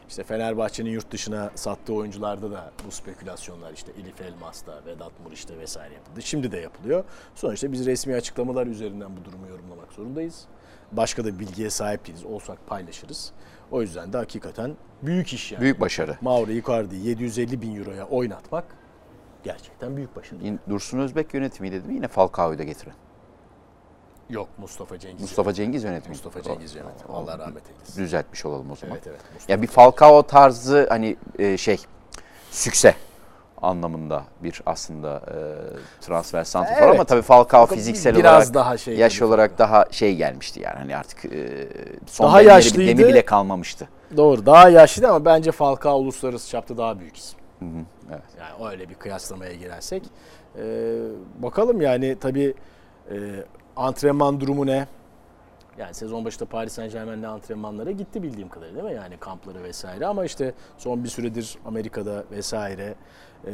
İşte 0.10 0.24
Fenerbahçe'nin 0.24 0.90
yurt 0.90 1.12
dışına 1.12 1.52
sattığı 1.56 1.94
oyuncularda 1.94 2.52
da 2.52 2.72
bu 2.88 2.92
spekülasyonlar 2.92 3.74
işte 3.74 3.92
Elif 4.04 4.22
Elmas'ta, 4.22 4.72
Vedat 4.86 5.12
Muriç'te 5.26 5.58
vesaire 5.58 5.94
yapıldı. 5.94 6.22
Şimdi 6.22 6.52
de 6.52 6.58
yapılıyor. 6.58 7.04
Sonuçta 7.36 7.72
biz 7.72 7.86
resmi 7.86 8.16
açıklamalar 8.16 8.68
üzerinden 8.68 9.10
bu 9.18 9.26
durumu 9.26 9.48
yorumlamak 9.48 9.94
zorundayız. 9.94 10.46
Başka 10.92 11.26
da 11.26 11.40
bilgiye 11.40 11.70
sahip 11.70 12.08
değiliz. 12.08 12.26
Olsak 12.26 12.68
paylaşırız. 12.68 13.32
O 13.72 13.82
yüzden 13.82 14.14
de 14.14 14.18
hakikaten 14.18 14.76
büyük 15.02 15.34
iş 15.34 15.52
yani. 15.52 15.62
Büyük 15.62 15.80
başarı. 15.80 16.18
Mauro 16.22 16.52
Icardi'yi 16.52 17.08
750 17.08 17.62
bin 17.62 17.76
euroya 17.76 18.08
oynatmak 18.08 18.66
gerçekten 19.44 19.98
büyük 19.98 20.16
başarı. 20.16 20.40
Yine 20.44 20.58
Dursun 20.70 21.00
Özbek 21.00 21.34
yönetimi 21.34 21.72
dedi 21.72 21.88
mi 21.88 21.94
yine 21.94 22.08
Falcao'yu 22.08 22.58
da 22.58 22.64
getirin. 22.64 22.94
Yok 24.30 24.50
Mustafa 24.58 25.00
Cengiz. 25.00 25.22
Mustafa 25.22 25.54
Cengiz 25.54 25.84
yönetimi. 25.84 26.14
Mustafa 26.14 26.42
Cengiz 26.42 26.76
yönetimi. 26.76 27.14
Allah 27.14 27.40
rahmet 27.40 27.64
eylesin. 27.70 28.04
Düzeltmiş 28.04 28.46
olalım 28.46 28.72
o 28.72 28.76
zaman. 28.76 28.96
Evet 28.96 29.08
evet. 29.08 29.22
Mustafa. 29.34 29.54
Ya 29.54 29.62
bir 29.62 29.68
Falcao 29.68 30.24
tarzı 30.24 30.88
hani 30.90 31.18
e, 31.40 31.58
şey 31.58 31.78
sükse 32.52 32.96
anlamında 33.62 34.24
bir 34.44 34.62
aslında 34.66 35.22
e, 35.28 35.38
transfer 36.02 36.44
santrafor 36.44 36.82
Evet. 36.84 36.96
ama 36.96 37.04
tabii 37.04 37.22
Falcao 37.22 37.66
fiziksel 37.66 38.16
Biraz 38.16 38.34
olarak 38.36 38.54
daha 38.54 38.78
şey 38.78 38.96
yaş 38.98 39.22
olarak 39.22 39.58
daha 39.60 39.86
şey 39.92 40.16
gelmişti 40.16 40.60
yani 40.60 40.78
hani 40.78 40.98
artık 40.98 41.26
e, 41.26 41.68
son 42.08 42.26
Daha 42.28 42.40
demleri- 42.42 42.48
yaşlıydı. 42.48 42.98
demi 42.98 43.08
bile 43.10 43.26
kalmamıştı. 43.26 43.90
Doğru. 44.18 44.46
Daha 44.46 44.70
yaşlı 44.70 45.08
ama 45.08 45.26
bence 45.26 45.52
Falcao 45.52 45.98
uluslararası 46.00 46.50
çapta 46.50 46.78
daha 46.78 47.00
büyük 47.00 47.18
isim. 47.18 47.40
Evet. 48.12 48.22
Yani 48.40 48.72
öyle 48.72 48.90
bir 48.90 48.96
kıyaslamaya 48.96 49.54
girersek. 49.54 50.04
Ee, 50.58 50.98
bakalım 51.40 51.82
yani 51.82 52.18
tabii 52.22 52.54
e, 53.12 53.16
antrenman 53.76 54.40
durumu 54.40 54.66
ne? 54.66 54.88
Yani 55.78 55.94
sezon 55.94 56.26
başında 56.26 56.46
Paris 56.46 56.74
Saint 56.74 56.94
Germain'le 56.94 57.24
antrenmanlara 57.24 57.92
gitti 57.92 58.24
bildiğim 58.24 58.50
kadarıyla 58.50 58.84
değil 58.84 58.94
mi? 58.96 59.02
Yani 59.02 59.18
kampları 59.18 59.64
vesaire 59.64 60.06
ama 60.06 60.26
işte 60.26 60.54
son 60.78 61.04
bir 61.04 61.10
süredir 61.10 61.58
Amerika'da 61.66 62.24
vesaire 62.32 62.96
e, 63.48 63.52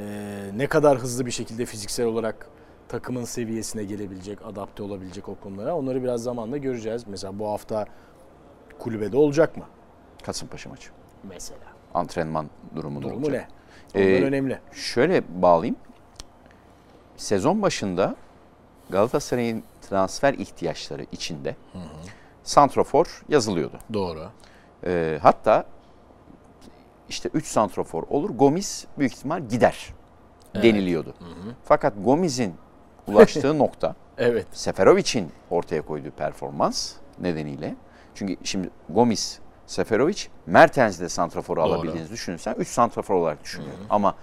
ne 0.55 0.67
kadar 0.67 0.97
hızlı 0.97 1.25
bir 1.25 1.31
şekilde 1.31 1.65
fiziksel 1.65 2.05
olarak 2.05 2.47
takımın 2.87 3.23
seviyesine 3.23 3.83
gelebilecek, 3.83 4.39
adapte 4.45 4.83
olabilecek 4.83 5.29
o 5.29 5.35
konulara 5.35 5.75
onları 5.75 6.03
biraz 6.03 6.23
zamanla 6.23 6.57
göreceğiz. 6.57 7.07
Mesela 7.07 7.39
bu 7.39 7.47
hafta 7.49 7.85
kulübede 8.79 9.17
olacak 9.17 9.57
mı? 9.57 9.63
Kasımpaşa 10.23 10.69
maçı. 10.69 10.89
Mesela. 11.23 11.59
Antrenman 11.93 12.49
durumu, 12.75 12.99
ne 12.99 13.03
Durumu 13.03 13.25
olacak? 13.25 13.49
ne? 13.95 14.01
Ondan 14.01 14.21
Ee, 14.21 14.25
önemli. 14.25 14.59
Şöyle 14.71 15.41
bağlayayım. 15.41 15.75
Sezon 17.17 17.61
başında 17.61 18.15
Galatasaray'ın 18.89 19.63
transfer 19.81 20.33
ihtiyaçları 20.33 21.05
içinde 21.11 21.55
santrofor 22.43 23.23
yazılıyordu. 23.29 23.79
Doğru. 23.93 24.29
Ee, 24.85 25.19
hatta 25.21 25.65
işte 27.09 27.29
3 27.33 27.47
santrofor 27.47 28.03
olur. 28.09 28.29
Gomis 28.29 28.85
büyük 28.97 29.13
ihtimal 29.13 29.47
gider 29.49 29.93
deniliyordu. 30.55 31.13
Fakat 31.63 31.93
Gomis'in 32.03 32.55
ulaştığı 33.07 33.59
nokta 33.59 33.95
Evet. 34.17 34.47
Seferovic'in 34.51 35.31
ortaya 35.49 35.81
koyduğu 35.81 36.11
performans 36.11 36.93
nedeniyle. 37.19 37.75
Çünkü 38.15 38.35
şimdi 38.43 38.69
Gomis, 38.89 39.39
Seferovic, 39.67 40.23
Mertens'i 40.45 41.01
de 41.01 41.09
santrafor 41.09 41.57
alabildiğinizi 41.57 42.13
düşünürsen 42.13 42.55
3 42.57 42.67
santrafor 42.67 43.15
olarak 43.15 43.43
düşünüyorum. 43.43 43.85
Ama 43.89 44.15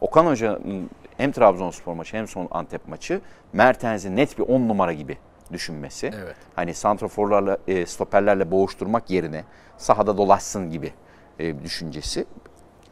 Okan 0.00 0.26
Hoca'nın 0.26 0.90
hem 1.16 1.32
Trabzonspor 1.32 1.94
maçı 1.94 2.16
hem 2.16 2.28
son 2.28 2.48
Antep 2.50 2.88
maçı 2.88 3.20
Mertens'i 3.52 4.16
net 4.16 4.38
bir 4.38 4.42
10 4.42 4.68
numara 4.68 4.92
gibi 4.92 5.18
düşünmesi. 5.52 6.10
Evet. 6.24 6.36
Hani 6.56 6.74
santraforlarla, 6.74 7.58
e, 7.68 7.86
stoperlerle 7.86 8.50
boğuşturmak 8.50 9.10
yerine 9.10 9.44
sahada 9.78 10.16
dolaşsın 10.16 10.70
gibi 10.70 10.92
e, 11.40 11.62
düşüncesi. 11.62 12.26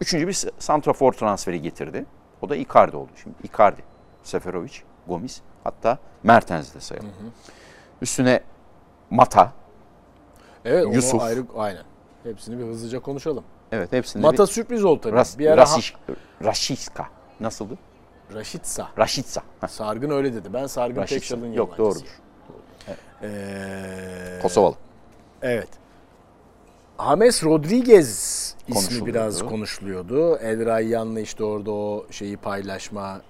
Üçüncü 0.01 0.29
bir 0.29 0.45
santrafor 0.59 1.13
transferi 1.13 1.63
getirdi. 1.63 2.07
O 2.43 2.49
da 2.49 2.57
Icardi 2.57 2.97
oldu. 2.97 3.11
Şimdi 3.23 3.37
Icardi, 3.45 3.83
Seferovic, 4.23 4.73
Gomis 5.07 5.41
hatta 5.65 5.99
Mertens'i 6.23 6.75
de 6.75 6.81
sayalım. 6.81 7.11
Üstüne 8.03 8.41
Mata. 9.11 9.53
Evet 10.65 10.95
Yusuf. 10.95 11.23
ayrı 11.23 11.45
aynen. 11.57 11.85
Hepsini 12.23 12.59
bir 12.59 12.65
hızlıca 12.65 13.01
konuşalım. 13.01 13.45
Evet 13.73 13.93
hepsinde 13.93 14.23
Mata 14.27 14.43
bir 14.43 14.49
sürpriz 14.49 14.85
oldu 14.85 15.01
tabii. 15.01 15.17
Ras, 15.17 15.39
bir 15.39 15.47
ara 15.47 15.57
Rasiş, 15.57 15.95
Raşiska. 16.45 17.07
Nasıldı? 17.41 17.79
Raşitsa. 18.35 18.89
Raşitsa. 18.99 19.43
Heh, 19.61 19.69
Sargın 19.69 20.11
öyle 20.11 20.35
dedi. 20.35 20.53
Ben 20.53 20.67
Sargın 20.67 21.01
Raşitsa. 21.01 21.21
Tekşal'ın 21.21 21.53
Yok 21.53 21.79
yalancısıyım. 21.79 22.09
doğrudur. 22.09 22.99
Ee, 23.23 24.39
Kosovalı. 24.43 24.75
Evet. 25.43 25.69
James 27.01 27.45
Rodriguez 27.45 28.38
ismi 28.69 29.07
biraz 29.07 29.43
konuşuluyordu. 29.43 30.37
El 30.37 30.67
Rayyan'la 30.67 31.21
işte 31.21 31.45
orada 31.45 31.71
o 31.71 32.07
şeyi 32.11 32.37
paylaşma, 32.37 33.21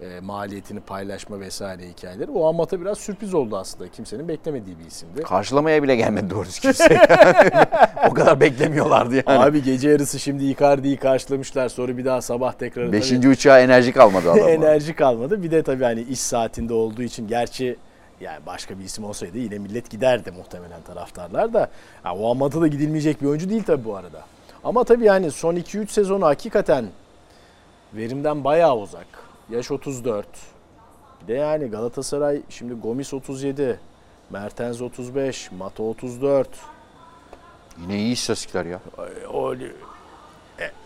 e, 0.00 0.20
maliyetini 0.20 0.80
paylaşma 0.80 1.40
vesaire 1.40 1.88
hikayeleri. 1.88 2.30
O 2.30 2.48
Amat'a 2.48 2.80
biraz 2.80 2.98
sürpriz 2.98 3.34
oldu 3.34 3.56
aslında. 3.56 3.88
Kimsenin 3.88 4.28
beklemediği 4.28 4.78
bir 4.78 4.84
isimdi. 4.84 5.22
Karşılamaya 5.22 5.82
bile 5.82 5.96
gelmedi 5.96 6.30
doğrusu 6.30 6.60
kimse. 6.60 6.84
o 8.10 8.14
kadar 8.14 8.40
beklemiyorlardı 8.40 9.14
yani. 9.14 9.44
Abi 9.44 9.62
gece 9.62 9.88
yarısı 9.90 10.18
şimdi 10.18 10.44
Icardi'yi 10.44 10.96
karşılamışlar. 10.96 11.68
Sonra 11.68 11.96
bir 11.96 12.04
daha 12.04 12.22
sabah 12.22 12.52
tekrar 12.52 12.92
Beşinci 12.92 13.28
uçağa 13.28 13.60
enerji 13.60 13.92
kalmadı 13.92 14.30
adamlar. 14.30 14.48
enerji 14.50 14.94
kalmadı. 14.94 15.42
Bir 15.42 15.50
de 15.50 15.62
tabii 15.62 15.84
hani 15.84 16.00
iş 16.00 16.20
saatinde 16.20 16.74
olduğu 16.74 17.02
için 17.02 17.28
gerçi 17.28 17.76
yani 18.20 18.46
başka 18.46 18.78
bir 18.78 18.84
isim 18.84 19.04
olsaydı 19.04 19.38
yine 19.38 19.58
millet 19.58 19.90
giderdi 19.90 20.30
muhtemelen 20.30 20.82
taraftarlar 20.82 21.52
da. 21.52 21.70
Ya, 22.04 22.14
o 22.14 22.30
Amat'a 22.30 22.60
da 22.60 22.66
gidilmeyecek 22.66 23.22
bir 23.22 23.26
oyuncu 23.26 23.50
değil 23.50 23.62
tabii 23.62 23.84
bu 23.84 23.96
arada. 23.96 24.22
Ama 24.64 24.84
tabii 24.84 25.04
yani 25.04 25.30
son 25.30 25.56
2-3 25.56 25.86
sezonu 25.86 26.26
hakikaten 26.26 26.86
verimden 27.94 28.44
bayağı 28.44 28.76
uzak. 28.76 29.06
Yaş 29.50 29.70
34. 29.70 30.26
Bir 31.22 31.28
de 31.28 31.32
yani 31.32 31.66
Galatasaray 31.66 32.42
şimdi 32.48 32.74
Gomis 32.74 33.14
37, 33.14 33.80
Mertens 34.30 34.80
35, 34.80 35.50
Mata 35.52 35.82
34. 35.82 36.48
Yine 37.82 37.98
iyi 37.98 38.12
istatistikler 38.12 38.64
ya. 38.64 38.80
O, 39.32 39.54
e, 39.54 39.70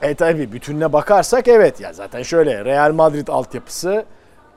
e 0.02 0.14
tabi 0.14 0.52
bütününe 0.52 0.92
bakarsak 0.92 1.48
evet 1.48 1.80
ya 1.80 1.92
zaten 1.92 2.22
şöyle 2.22 2.64
Real 2.64 2.92
Madrid 2.92 3.28
altyapısı 3.28 4.04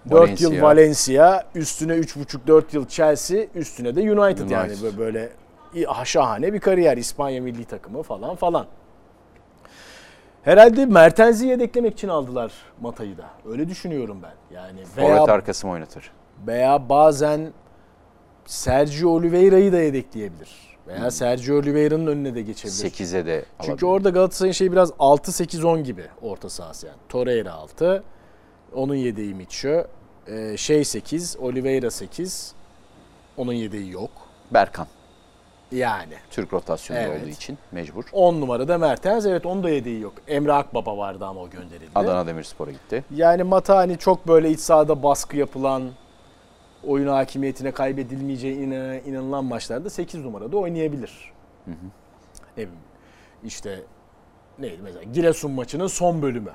4 0.10 0.42
yıl 0.42 0.50
Valencia. 0.50 0.64
Valencia, 0.64 1.44
üstüne 1.56 1.94
3,5-4 1.94 2.64
yıl 2.72 2.88
Chelsea, 2.88 3.46
üstüne 3.56 3.96
de 3.96 4.00
United, 4.02 4.50
yani 4.50 4.72
United. 4.72 4.84
böyle, 4.84 4.98
böyle 4.98 5.30
iyi- 5.74 5.88
şahane 6.04 6.54
bir 6.54 6.60
kariyer 6.60 6.98
İspanya 6.98 7.42
milli 7.42 7.66
takımı 7.66 8.04
falan 8.04 8.36
falan. 8.36 8.68
Herhalde 10.44 10.86
Mertens'i 10.86 11.48
yedeklemek 11.48 11.94
için 11.94 12.08
aldılar 12.08 12.52
Mata'yı 12.82 13.18
da. 13.18 13.26
Öyle 13.50 13.70
düşünüyorum 13.70 14.20
ben. 14.24 14.56
Yani 14.56 14.80
veya, 14.98 15.08
Forvet 15.08 15.30
arkası 15.30 15.68
mı 15.68 15.74
oynatır? 15.74 16.12
veya 16.48 16.90
bazen 16.90 17.54
Sergio 18.46 19.10
Oliveira'yı 19.10 19.72
da 19.74 19.78
yedekleyebilir. 19.80 20.78
Veya 20.88 21.12
Sergio 21.12 21.56
Oliveira'nın 21.56 22.08
önüne 22.08 22.36
de 22.36 22.42
geçebilir. 22.42 22.76
8'e 22.76 23.26
de 23.26 23.46
Çünkü 23.60 23.86
alabilir. 23.86 23.88
orada 23.88 24.10
Galatasaray'ın 24.10 24.54
şeyi 24.54 24.72
biraz 24.72 24.90
6-8-10 24.90 25.82
gibi 25.82 26.06
orta 26.22 26.50
sahası 26.50 26.88
yani. 26.88 26.98
Torreira 27.10 27.54
6, 27.54 28.04
onun 28.76 28.96
yedeği 28.96 29.34
Mitchell, 29.34 29.86
ee, 30.28 30.58
şey 30.58 30.86
8, 30.86 31.38
Oliveira 31.38 31.92
8, 31.92 32.54
onun 33.38 33.54
yedeği 33.54 33.92
yok. 33.92 34.12
Berkan. 34.54 34.88
Yani. 35.72 36.14
Türk 36.32 36.54
rotasyonu 36.54 37.00
Evet. 37.00 37.22
olduğu 37.22 37.30
için 37.30 37.58
mecbur. 37.72 38.04
10 38.14 38.42
numarada 38.42 38.78
Mertens. 38.78 39.26
Evet 39.26 39.46
onun 39.46 39.64
da 39.64 39.70
yedeği 39.70 40.02
yok. 40.02 40.14
Emre 40.28 40.54
Akbaba 40.54 40.98
vardı 40.98 41.26
ama 41.26 41.42
o 41.42 41.50
gönderildi. 41.50 41.92
Adana 41.96 42.28
Demirspor'a 42.28 42.72
gitti. 42.72 43.04
Yani 43.16 43.44
Mata 43.44 43.78
hani 43.78 43.98
çok 43.98 44.28
böyle 44.28 44.50
iç 44.50 44.60
sahada 44.60 45.04
baskı 45.04 45.38
yapılan, 45.38 45.90
oyun 46.88 47.08
hakimiyetine 47.08 47.72
kaybedilmeyeceği 47.72 48.56
inan- 48.56 49.10
inanılan 49.10 49.46
maçlarda 49.46 49.90
8 49.90 50.26
numarada 50.26 50.58
oynayabilir. 50.58 51.32
Ne 51.68 51.74
bileyim, 52.58 52.72
işte 53.44 53.80
neydi 54.60 54.80
mesela 54.84 55.04
Giresun 55.04 55.52
maçının 55.52 55.88
son 55.88 56.22
bölümü. 56.22 56.52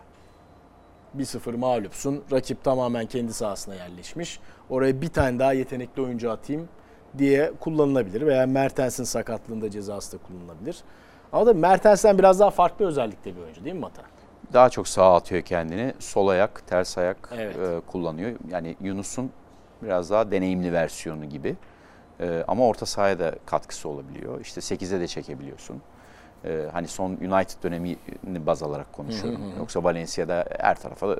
1-0 1.18 1.56
mağlupsun. 1.56 2.24
Rakip 2.32 2.64
tamamen 2.64 3.06
kendi 3.06 3.32
sahasına 3.32 3.74
yerleşmiş. 3.74 4.40
Oraya 4.70 5.00
bir 5.00 5.08
tane 5.08 5.38
daha 5.38 5.52
yetenekli 5.52 6.02
oyuncu 6.02 6.30
atayım 6.30 6.68
diye 7.18 7.52
kullanılabilir. 7.60 8.26
Veya 8.26 8.46
Mertens'in 8.46 9.04
sakatlığında 9.04 9.70
cezası 9.70 10.18
da 10.18 10.22
kullanılabilir. 10.22 10.76
Ama 11.32 11.46
da 11.46 11.54
Mertens'ten 11.54 12.18
biraz 12.18 12.40
daha 12.40 12.50
farklı 12.50 12.86
özellikte 12.86 13.36
bir 13.36 13.40
oyuncu 13.42 13.64
değil 13.64 13.74
mi 13.74 13.80
Mata? 13.80 14.02
Daha 14.52 14.70
çok 14.70 14.88
sağa 14.88 15.14
atıyor 15.14 15.42
kendini. 15.42 15.94
Sol 15.98 16.28
ayak, 16.28 16.66
ters 16.66 16.98
ayak 16.98 17.28
Evet. 17.34 17.56
e, 17.56 17.80
kullanıyor. 17.86 18.32
Yani 18.50 18.76
Yunus'un 18.80 19.30
biraz 19.82 20.10
daha 20.10 20.30
deneyimli 20.30 20.72
versiyonu 20.72 21.24
gibi. 21.24 21.56
E, 22.20 22.44
ama 22.48 22.66
orta 22.66 22.86
sahaya 22.86 23.18
da 23.18 23.34
katkısı 23.46 23.88
olabiliyor. 23.88 24.40
İşte 24.40 24.60
8'e 24.60 25.00
de 25.00 25.06
çekebiliyorsun. 25.06 25.82
E, 26.46 26.66
hani 26.72 26.88
son 26.88 27.10
United 27.10 27.62
dönemini 27.62 28.46
baz 28.46 28.62
alarak 28.62 28.92
konuşuyorum. 28.92 29.40
Yoksa 29.58 29.84
Valencia'da 29.84 30.44
her 30.58 30.74
tarafa 30.80 31.16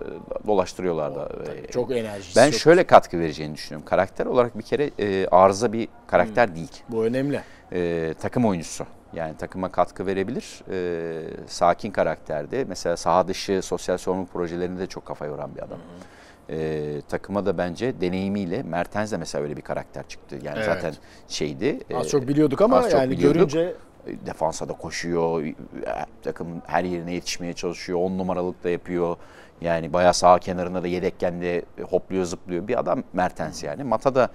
dolaştırıyorlar 0.47 1.15
da. 1.15 1.29
E, 1.53 1.67
Çok 1.67 1.91
enerjisi. 1.93 2.37
ben 2.37 2.51
çok- 2.51 2.61
şöyle 2.61 2.85
katkı 2.85 3.19
vereceğini 3.19 3.55
düşünüyorum. 3.55 3.87
Karakter 3.89 4.27
olarak 4.27 4.59
bir 4.59 4.63
kere 4.63 4.91
e, 4.99 5.27
arıza 5.29 5.73
bir 5.73 5.89
karakter 6.07 6.55
değil. 6.55 6.71
Bu 6.89 7.05
önemli. 7.05 7.41
e, 7.73 8.15
takım 8.21 8.45
oyuncusu. 8.45 8.87
Yani 9.13 9.37
takıma 9.37 9.69
katkı 9.73 10.07
verebilir. 10.07 10.63
E, 10.71 11.23
sakin 11.47 11.91
karakterde. 11.91 12.65
Mesela 12.69 12.97
saha 12.97 13.29
dışı 13.29 13.63
sosyal 13.63 13.99
sorumluluk 13.99 14.33
projelerinde 14.33 14.81
de 14.81 14.87
çok 14.87 15.07
kafa 15.07 15.27
yoran 15.27 15.55
bir 15.55 15.63
adam. 15.63 15.79
E, 16.51 17.01
takıma 17.09 17.47
da 17.47 17.59
bence 17.59 18.01
deneyimiyle 18.01 18.63
Mertens 18.63 19.13
de 19.13 19.17
mesela 19.17 19.45
öyle 19.45 19.57
bir 19.57 19.63
karakter 19.63 20.09
çıktı. 20.09 20.37
Yani 20.43 20.57
Evet. 20.57 20.65
zaten 20.67 20.95
şeydi. 21.29 21.79
Az 21.95 22.07
e, 22.07 22.09
çok 22.09 22.29
biliyorduk 22.29 22.61
ama 22.61 22.89
yani 22.89 23.11
biliyorduk. 23.11 23.51
görünce 23.51 23.75
defansa 24.27 24.69
da 24.69 24.73
koşuyor. 24.73 25.45
e, 25.45 25.55
Takımın 26.23 26.63
her 26.67 26.85
yerine 26.85 27.13
yetişmeye 27.13 27.53
çalışıyor. 27.53 27.99
10 27.99 28.19
numaralık 28.19 28.65
da 28.65 28.71
yapıyor. 28.71 29.17
Yani 29.61 29.93
bayağı 29.93 30.15
sağ 30.15 30.39
kenarında 30.39 30.83
da 30.83 30.87
yedekken 30.87 31.41
de 31.43 31.63
hopluyor 31.91 32.25
zıplıyor. 32.25 32.69
Bir 32.69 32.79
adam 32.79 33.03
Mertens 33.13 33.63
yani. 33.63 33.85
Mata 33.85 34.15
da 34.15 34.29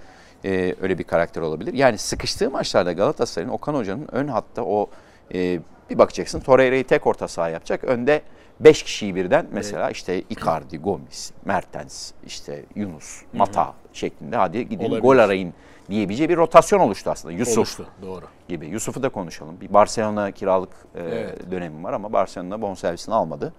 e, 0.44 0.74
öyle 0.80 0.98
bir 0.98 1.04
karakter 1.04 1.40
olabilir. 1.40 1.74
Yani 1.74 1.98
sıkıştığı 1.98 2.50
maçlarda 2.50 2.92
Galatasaray'ın 2.92 3.52
Okan 3.52 3.74
Hoca'nın 3.74 4.08
ön 4.12 4.28
hatta 4.28 4.62
o 4.64 4.90
e, 5.34 5.60
bir 5.90 5.98
bakacaksın 5.98 6.40
Torreira'yı 6.40 6.86
tek 6.86 7.06
orta 7.06 7.28
saha 7.28 7.48
yapacak. 7.48 7.84
Önde 7.84 8.22
5 8.60 8.82
kişiyi 8.82 9.14
birden 9.14 9.46
mesela 9.52 9.90
işte 9.90 10.22
Icardi, 10.30 10.78
Gomis, 10.78 11.32
Mertens, 11.44 12.12
işte 12.26 12.64
Yunus, 12.74 13.22
Mata 13.32 13.74
şeklinde 13.92 14.36
hadi 14.36 14.68
gidin 14.68 14.84
Olabilir. 14.84 15.02
gol 15.02 15.18
arayın 15.18 15.54
diyebileceği 15.90 16.28
bir 16.28 16.36
rotasyon 16.36 16.80
oluştu 16.80 17.10
aslında. 17.10 17.32
Yusuf 17.34 17.58
oluştu. 17.58 17.86
Doğru. 18.02 18.24
gibi. 18.48 18.66
Yusuf'u 18.66 19.02
da 19.02 19.08
konuşalım. 19.08 19.60
Bir 19.60 19.72
Barcelona 19.72 20.30
kiralık 20.30 20.70
e, 20.94 21.00
Evet. 21.02 21.50
dönemi 21.50 21.84
var 21.84 21.92
ama 21.92 22.12
Barcelona 22.12 22.62
bonservisini 22.62 23.14
almadı. 23.14 23.52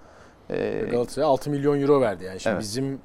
E, 0.50 0.86
Galatasaray 0.92 1.28
6 1.30 1.50
milyon 1.50 1.82
euro 1.82 2.02
verdi. 2.02 2.24
Yani 2.24 2.40
şimdi 2.40 2.54
Evet. 2.54 2.64
bizim 2.64 3.00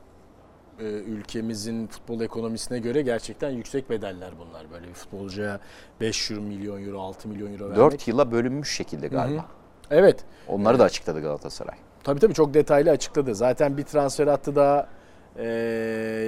e, 0.81 0.85
ülkemizin 0.85 1.87
futbol 1.87 2.21
ekonomisine 2.21 2.79
göre 2.79 3.03
gerçekten 3.03 3.51
yüksek 3.51 3.91
bedeller 3.91 4.31
bunlar. 4.39 4.71
Böyle 4.73 4.89
bir 4.89 4.95
futbolcuya 4.95 5.61
5 6.01 6.31
milyon 6.31 6.85
euro, 6.87 7.01
6 7.01 7.29
milyon 7.29 7.53
euro 7.53 7.65
vermek. 7.65 7.77
4 7.79 8.09
yıla 8.09 8.33
bölünmüş 8.33 8.77
şekilde 8.77 9.09
galiba. 9.09 9.45
Evet. 9.91 10.25
Onları 10.49 10.79
da 10.79 10.85
açıkladı 10.85 11.21
Galatasaray. 11.23 11.77
Tabii 12.05 12.21
tabii 12.21 12.35
çok 12.35 12.55
detaylı 12.55 12.91
açıkladı. 12.91 13.35
Zaten 13.35 13.77
bir 13.77 13.83
transfer 13.83 14.27
hattı 14.27 14.57
daha 14.57 14.87
e, 15.39 15.47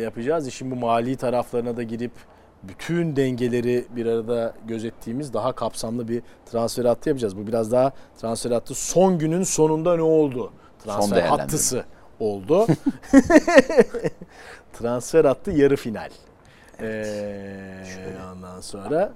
yapacağız. 0.05 0.47
İşin 0.47 0.71
bu 0.71 0.77
mali 0.77 1.17
taraflarına 1.17 1.77
da 1.77 1.83
girip 1.83 2.13
bütün 2.63 3.17
dengeleri 3.17 3.85
bir 3.91 4.07
arada 4.07 4.55
gözettiğimiz 4.67 5.35
daha 5.35 5.53
kapsamlı 5.53 6.09
bir 6.09 6.23
transfer 6.47 6.85
hattı 6.85 7.09
yapacağız. 7.09 7.37
Bu 7.37 7.47
biraz 7.47 7.73
daha 7.73 7.93
transfer 8.21 8.51
hattı 8.51 8.75
son 8.75 9.19
günün 9.19 9.43
sonunda 9.43 9.97
ne 9.97 10.03
oldu? 10.03 10.53
Transfer 10.85 11.23
hattısı 11.23 11.85
oldu. 12.21 12.67
transfer 14.73 15.25
hattı 15.25 15.51
yarı 15.51 15.77
final. 15.77 16.11
Ee, 16.81 17.85
ondan 18.33 18.61
sonra 18.61 19.13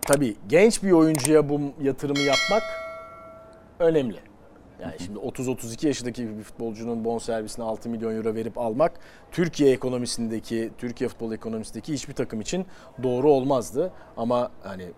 tabii 0.00 0.36
genç 0.48 0.82
bir 0.82 0.92
oyuncuya 0.92 1.48
bu 1.48 1.60
yatırımı 1.82 2.18
yapmak 2.18 2.62
önemli. 3.78 4.18
Yani 4.82 4.94
şimdi 4.98 5.18
30-32 5.18 5.86
yaşındaki 5.86 6.38
bir 6.38 6.42
futbolcunun 6.42 7.04
bonservisine 7.04 7.64
6 7.64 7.88
milyon 7.88 8.16
euro 8.16 8.34
verip 8.34 8.58
almak 8.58 8.92
Türkiye 9.32 9.72
ekonomisindeki, 9.72 10.70
Türkiye 10.78 11.08
futbol 11.08 11.32
ekonomisindeki 11.32 11.92
hiçbir 11.92 12.14
takım 12.14 12.40
için 12.40 12.66
doğru 13.02 13.30
olmazdı. 13.30 13.92
Ama 14.16 14.50
hani 14.62 14.92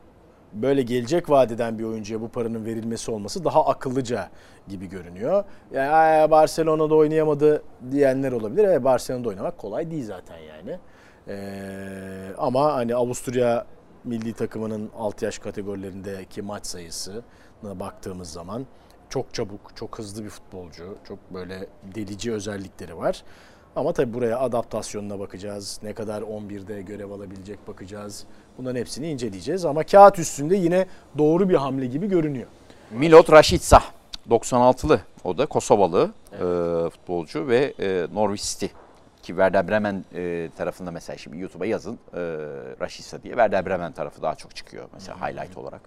böyle 0.52 0.82
gelecek 0.82 1.30
vadeden 1.30 1.78
bir 1.78 1.84
oyuncuya 1.84 2.20
bu 2.20 2.28
paranın 2.28 2.64
verilmesi 2.64 3.10
olması 3.10 3.44
daha 3.44 3.66
akıllıca 3.66 4.28
gibi 4.68 4.86
görünüyor. 4.88 5.44
Yani 5.72 5.88
"Aa, 5.90 6.30
Barcelona'da 6.30 6.94
oynayamadı 6.94 7.62
diyenler 7.90 8.32
olabilir. 8.32 8.64
Evet, 8.64 8.84
Barcelona'da 8.84 9.28
oynamak 9.28 9.58
kolay 9.58 9.90
değil 9.90 10.04
zaten 10.06 10.38
yani. 10.38 10.78
Ee, 11.28 12.32
ama 12.38 12.72
hani 12.74 12.94
Avusturya 12.94 13.66
milli 14.04 14.32
takımının 14.32 14.90
alt 14.98 15.22
yaş 15.22 15.38
kategorilerindeki 15.38 16.42
maç 16.42 16.66
sayısına 16.66 17.22
baktığımız 17.80 18.28
zaman 18.32 18.66
çok 19.10 19.34
çabuk, 19.34 19.60
çok 19.76 19.98
hızlı 19.98 20.24
bir 20.24 20.30
futbolcu. 20.30 20.96
Çok 21.08 21.18
böyle 21.34 21.66
delici 21.94 22.32
özellikleri 22.32 22.96
var. 22.96 23.22
Ama 23.76 23.92
tabii 23.92 24.14
buraya 24.14 24.38
adaptasyonuna 24.38 25.18
bakacağız. 25.18 25.80
Ne 25.82 25.92
kadar 25.92 26.22
11'de 26.22 26.82
görev 26.82 27.10
alabilecek 27.10 27.68
bakacağız. 27.68 28.24
Bunların 28.58 28.80
hepsini 28.80 29.10
inceleyeceğiz. 29.10 29.64
Ama 29.64 29.82
kağıt 29.84 30.18
üstünde 30.18 30.56
yine 30.56 30.86
doğru 31.18 31.48
bir 31.48 31.54
hamle 31.54 31.86
gibi 31.86 32.08
görünüyor. 32.08 32.46
Milot 32.90 33.32
Rashica 33.32 33.82
96'lı. 34.30 35.00
O 35.24 35.38
da 35.38 35.46
Kosovalı 35.46 36.10
e, 36.32 36.38
futbolcu 36.90 37.48
ve 37.48 37.74
e, 37.80 38.06
Norwich 38.14 38.42
City. 38.42 38.66
Ki 39.28 39.32
Werder 39.32 39.68
Bremen 39.68 40.04
e, 40.14 40.50
tarafında 40.56 40.90
mesela 40.90 41.16
şimdi 41.16 41.38
YouTube'a 41.38 41.66
yazın 41.66 41.94
e, 41.94 42.18
Rashica 42.80 43.22
diye. 43.22 43.32
Werder 43.32 43.66
Bremen 43.66 43.92
tarafı 43.92 44.22
daha 44.22 44.34
çok 44.34 44.56
çıkıyor 44.56 44.88
mesela 44.92 45.28
highlight 45.28 45.56
olarak. 45.56 45.80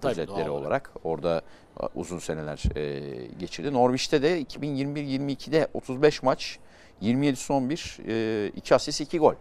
Tabii, 0.00 0.10
özetleri 0.10 0.46
doğal 0.46 0.48
olarak. 0.48 0.90
Orada 1.04 1.42
e, 1.80 1.84
uzun 1.94 2.18
seneler 2.18 2.76
e, 2.76 3.26
geçirdi. 3.38 3.72
Norwich'te 3.72 4.22
de 4.22 4.42
2021-22'de 4.42 5.68
35 5.74 6.22
maç, 6.22 6.58
27 7.00 7.36
son 7.36 7.70
1, 7.70 7.98
e, 8.08 8.48
2 8.48 8.74
asist 8.74 9.00
2 9.00 9.18
gol. 9.18 9.34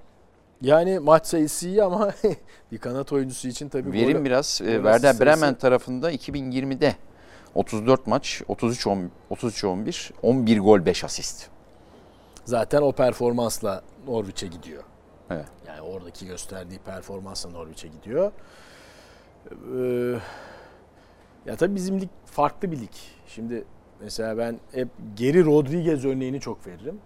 Yani 0.62 1.00
maç 1.00 1.28
sayısı 1.28 1.68
iyi 1.68 1.84
ama 1.84 2.12
bir 2.72 2.78
kanat 2.78 3.14
oyuncusu 3.14 3.48
için 3.48 3.70
tabii 3.70 3.94
Verim 3.94 4.18
gol- 4.18 4.26
biraz. 4.26 4.62
E, 4.62 4.66
gol 4.66 4.72
Werder 4.74 5.10
asist 5.10 5.22
Bremen 5.22 5.36
sayısı- 5.38 5.58
tarafında 5.60 6.12
2020'de 6.12 6.96
34 7.56 8.08
maç, 8.08 8.42
33 8.48 8.88
10 8.88 9.12
33 9.30 9.64
11, 9.64 10.12
11 10.22 10.60
gol 10.60 10.86
5 10.86 11.04
asist. 11.04 11.57
Zaten 12.48 12.82
o 12.82 12.92
performansla 12.92 13.82
Norwich'e 14.08 14.48
gidiyor. 14.48 14.84
Evet. 15.30 15.46
Yani 15.68 15.82
oradaki 15.82 16.28
gösterdiği 16.28 16.80
performansla 16.80 17.50
Norwich'e 17.50 17.88
gidiyor. 17.88 18.32
Ee, 19.52 20.20
ya 21.46 21.56
tabii 21.56 21.76
bizim 21.76 22.02
lig 22.02 22.10
farklı 22.26 22.72
bir 22.72 22.80
lig. 22.80 22.94
Şimdi 23.28 23.66
mesela 24.02 24.38
ben 24.38 24.60
hep 24.72 24.88
Geri 25.16 25.46
Rodriguez 25.46 26.06
örneğini 26.06 26.40
çok 26.40 26.68
veririm. 26.68 27.00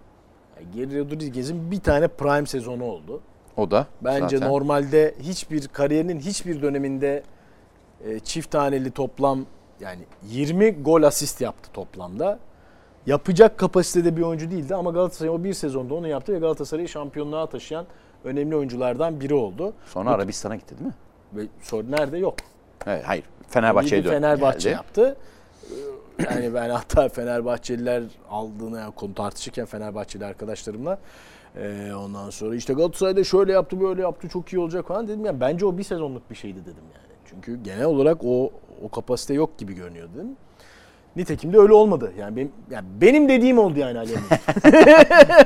Yani 0.55 0.71
Geri 0.75 0.99
Rodriguez'in 0.99 1.71
bir 1.71 1.79
tane 1.79 2.07
prime 2.07 2.45
sezonu 2.45 2.83
oldu. 2.83 3.21
O 3.57 3.71
da 3.71 3.87
Bence 4.01 4.37
zaten 4.37 4.51
normalde 4.51 5.15
hiçbir 5.19 5.67
kariyerinin 5.67 6.19
hiçbir 6.19 6.61
döneminde 6.61 7.23
e, 8.05 8.19
çift 8.19 8.51
taneli 8.51 8.91
toplam 8.91 9.45
yani 9.79 10.01
20 10.23 10.71
gol 10.83 11.03
asist 11.03 11.41
yaptı 11.41 11.69
toplamda. 11.73 12.39
Yapacak 13.05 13.57
kapasitede 13.57 14.17
bir 14.17 14.21
oyuncu 14.21 14.51
değildi 14.51 14.75
ama 14.75 14.91
Galatasaray 14.91 15.29
o 15.29 15.43
bir 15.43 15.53
sezonda 15.53 15.93
onu 15.93 16.07
yaptı 16.07 16.33
ve 16.33 16.39
Galatasaray'ı 16.39 16.87
şampiyonluğa 16.87 17.45
taşıyan 17.47 17.85
önemli 18.23 18.55
oyunculardan 18.55 19.19
biri 19.21 19.33
oldu. 19.33 19.73
sonra 19.85 20.09
Arabistan'a 20.11 20.55
gitti 20.55 20.75
değil 20.79 20.87
mi? 20.87 20.93
Ve 21.33 21.41
sorun 21.61 21.91
nerede 21.91 22.17
yok. 22.17 22.35
Evet, 22.87 23.03
hayır. 23.05 23.23
Fenerbahçe'ye 23.49 24.03
döndü. 24.03 24.13
Fenerbahçe 24.15 24.69
geldi. 24.69 24.75
yaptı. 24.77 25.15
Ee, 26.19 26.23
Yani 26.23 26.53
ben 26.53 26.69
hatta 26.69 27.09
Fenerbahçeliler 27.09 28.03
aldığını 28.29 28.79
yani 28.79 28.91
konu 28.95 29.13
tartışırken 29.13 29.65
Fenerbahçeli 29.65 30.25
arkadaşlarımla 30.25 30.99
e, 31.57 31.91
ondan 31.97 32.29
sonra 32.29 32.55
işte 32.55 32.73
Galatasaray'da 32.73 33.23
şöyle 33.23 33.51
yaptı 33.51 33.81
böyle 33.81 34.01
yaptı 34.01 34.29
çok 34.29 34.53
iyi 34.53 34.59
olacak 34.59 34.87
falan 34.87 35.07
dedim. 35.07 35.25
Yani 35.25 35.39
bence 35.39 35.65
o 35.65 35.77
bir 35.77 35.83
sezonluk 35.83 36.29
bir 36.29 36.35
şeydi 36.35 36.61
dedim 36.61 36.83
yani. 36.95 37.13
Çünkü 37.29 37.63
genel 37.63 37.85
olarak 37.85 38.17
o 38.25 38.51
o 38.83 38.89
kapasite 38.89 39.33
yok 39.33 39.57
gibi 39.57 39.73
görünüyor 39.73 40.09
dedim. 40.15 40.35
Nitekim 41.15 41.53
de 41.53 41.57
öyle 41.57 41.73
olmadı. 41.73 42.13
Yani 42.19 42.35
benim, 42.35 42.51
yani 42.71 42.85
benim 43.01 43.29
dediğim 43.29 43.59
oldu 43.59 43.79
yani 43.79 43.99
Ali. 43.99 44.11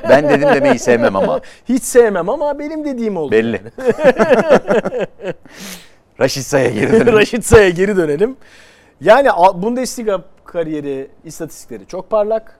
Ben 0.10 0.30
dedim 0.30 0.50
demeyi 0.56 0.80
sevmem 0.80 1.16
ama. 1.16 1.42
Hiç 1.70 1.84
sevmem 1.84 2.30
ama 2.30 2.60
benim 2.60 2.86
dediğim 2.86 3.18
oldu. 3.18 3.32
Belli. 3.32 3.62
Raşitsa'ya 6.20 6.70
geri 6.70 6.92
dönelim. 6.92 7.14
Raşitsa'ya 7.14 7.70
geri 7.70 7.98
dönelim. 7.98 8.38
Yani 9.02 9.30
Bundesliga 9.56 10.22
kariyeri 10.46 11.08
istatistikleri 11.24 11.88
çok 11.88 12.10
parlak. 12.10 12.60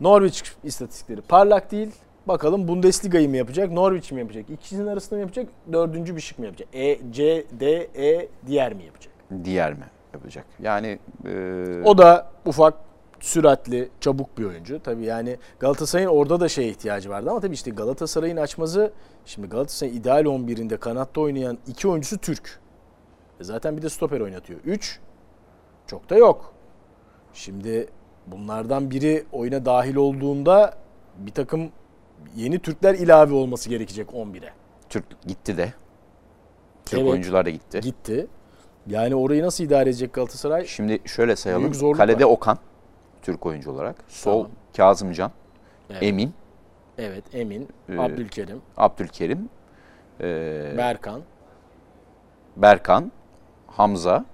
Norwich 0.00 0.42
istatistikleri 0.64 1.20
parlak 1.20 1.70
değil. 1.70 1.90
Bakalım 2.26 2.68
Bundesliga'yı 2.68 3.28
mı 3.28 3.36
yapacak, 3.36 3.70
Norwich 3.70 4.12
mi 4.12 4.20
yapacak? 4.20 4.50
İkisinin 4.50 4.86
arasında 4.86 5.14
mı 5.14 5.20
yapacak, 5.20 5.46
dördüncü 5.72 6.16
bir 6.16 6.20
şık 6.20 6.38
mı 6.38 6.44
yapacak? 6.44 6.68
E, 6.72 7.12
C, 7.12 7.44
D, 7.60 7.88
E 7.94 8.28
diğer 8.46 8.74
mi 8.74 8.84
yapacak? 8.84 9.12
Diğer 9.44 9.72
mi 9.72 9.84
yapacak? 10.14 10.46
Yani 10.60 10.98
e, 11.26 11.82
O 11.84 11.98
da 11.98 12.30
ufak, 12.46 12.74
süratli, 13.20 13.88
çabuk 14.00 14.38
bir 14.38 14.44
oyuncu. 14.44 14.82
Tabii 14.82 15.04
yani 15.04 15.36
Galatasaray'ın 15.58 16.08
orada 16.08 16.40
da 16.40 16.48
şeye 16.48 16.68
ihtiyacı 16.68 17.10
vardı 17.10 17.30
ama 17.30 17.40
tabii 17.40 17.54
işte 17.54 17.70
Galatasaray'ın 17.70 18.36
açmazı 18.36 18.92
şimdi 19.24 19.48
Galatasaray'ın 19.48 19.96
ideal 20.00 20.24
11'inde 20.24 20.76
kanatta 20.76 21.20
oynayan 21.20 21.58
iki 21.66 21.88
oyuncusu 21.88 22.18
Türk. 22.18 22.60
E 23.40 23.44
zaten 23.44 23.76
bir 23.76 23.82
de 23.82 23.88
stoper 23.88 24.20
oynatıyor. 24.20 24.60
3 24.64 25.00
çok 25.86 26.10
da 26.10 26.16
yok. 26.16 26.52
Şimdi 27.34 27.88
bunlardan 28.26 28.90
biri 28.90 29.24
oyuna 29.32 29.64
dahil 29.64 29.96
olduğunda 29.96 30.74
bir 31.18 31.32
takım 31.32 31.70
yeni 32.36 32.58
Türkler 32.58 32.94
ilave 32.94 33.34
olması 33.34 33.68
gerekecek 33.68 34.08
11'e. 34.08 34.50
Türk 34.88 35.04
gitti 35.26 35.56
de. 35.56 35.72
Türk 36.84 37.00
Evet. 37.00 37.10
oyuncular 37.12 37.46
da 37.46 37.50
gitti. 37.50 37.80
Gitti. 37.80 38.26
Yani 38.86 39.14
orayı 39.14 39.42
nasıl 39.42 39.64
idare 39.64 39.82
edecek 39.90 40.12
Galatasaray? 40.14 40.66
Şimdi 40.66 40.98
şöyle 41.08 41.36
sayalım. 41.36 41.92
Kalede 41.92 42.24
var. 42.24 42.30
Okan 42.30 42.58
Türk 43.22 43.46
oyuncu 43.46 43.70
olarak. 43.70 43.96
Sol 44.08 44.42
Tamam. 44.42 44.50
Kazımcan, 44.76 45.30
Evet. 45.90 46.02
Emin, 46.02 46.32
Evet, 46.98 47.24
Emin, 47.32 47.68
Ee, 47.88 47.98
Abdülkerim, 47.98 48.62
Abdülkerim, 48.76 49.48
e, 50.20 50.24
Berkan. 50.76 51.20
Berkan, 52.56 53.12
Hamza 53.66 54.24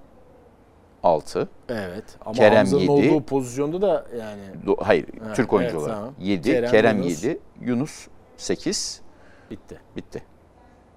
6. 1.03 1.49
Evet. 1.69 2.03
Ama 2.25 2.33
Kerem 2.33 2.57
Hamza'nın 2.57 2.81
yedi. 2.81 2.91
olduğu 2.91 3.23
pozisyonda 3.23 3.81
da 3.81 4.05
yani 4.19 4.41
Hayır, 4.79 5.05
Ha, 5.23 5.33
Türk 5.33 5.53
oyuncu 5.53 5.71
evet, 5.75 5.81
olarak. 5.83 5.97
tamam. 5.97 6.13
7, 6.19 6.51
Kerem, 6.51 6.71
Kerem, 6.71 6.97
Yunus. 6.97 7.23
7, 7.23 7.39
Yunus 7.61 8.07
8. 8.37 9.01
bitti. 9.51 9.79
Bitti. 9.95 10.23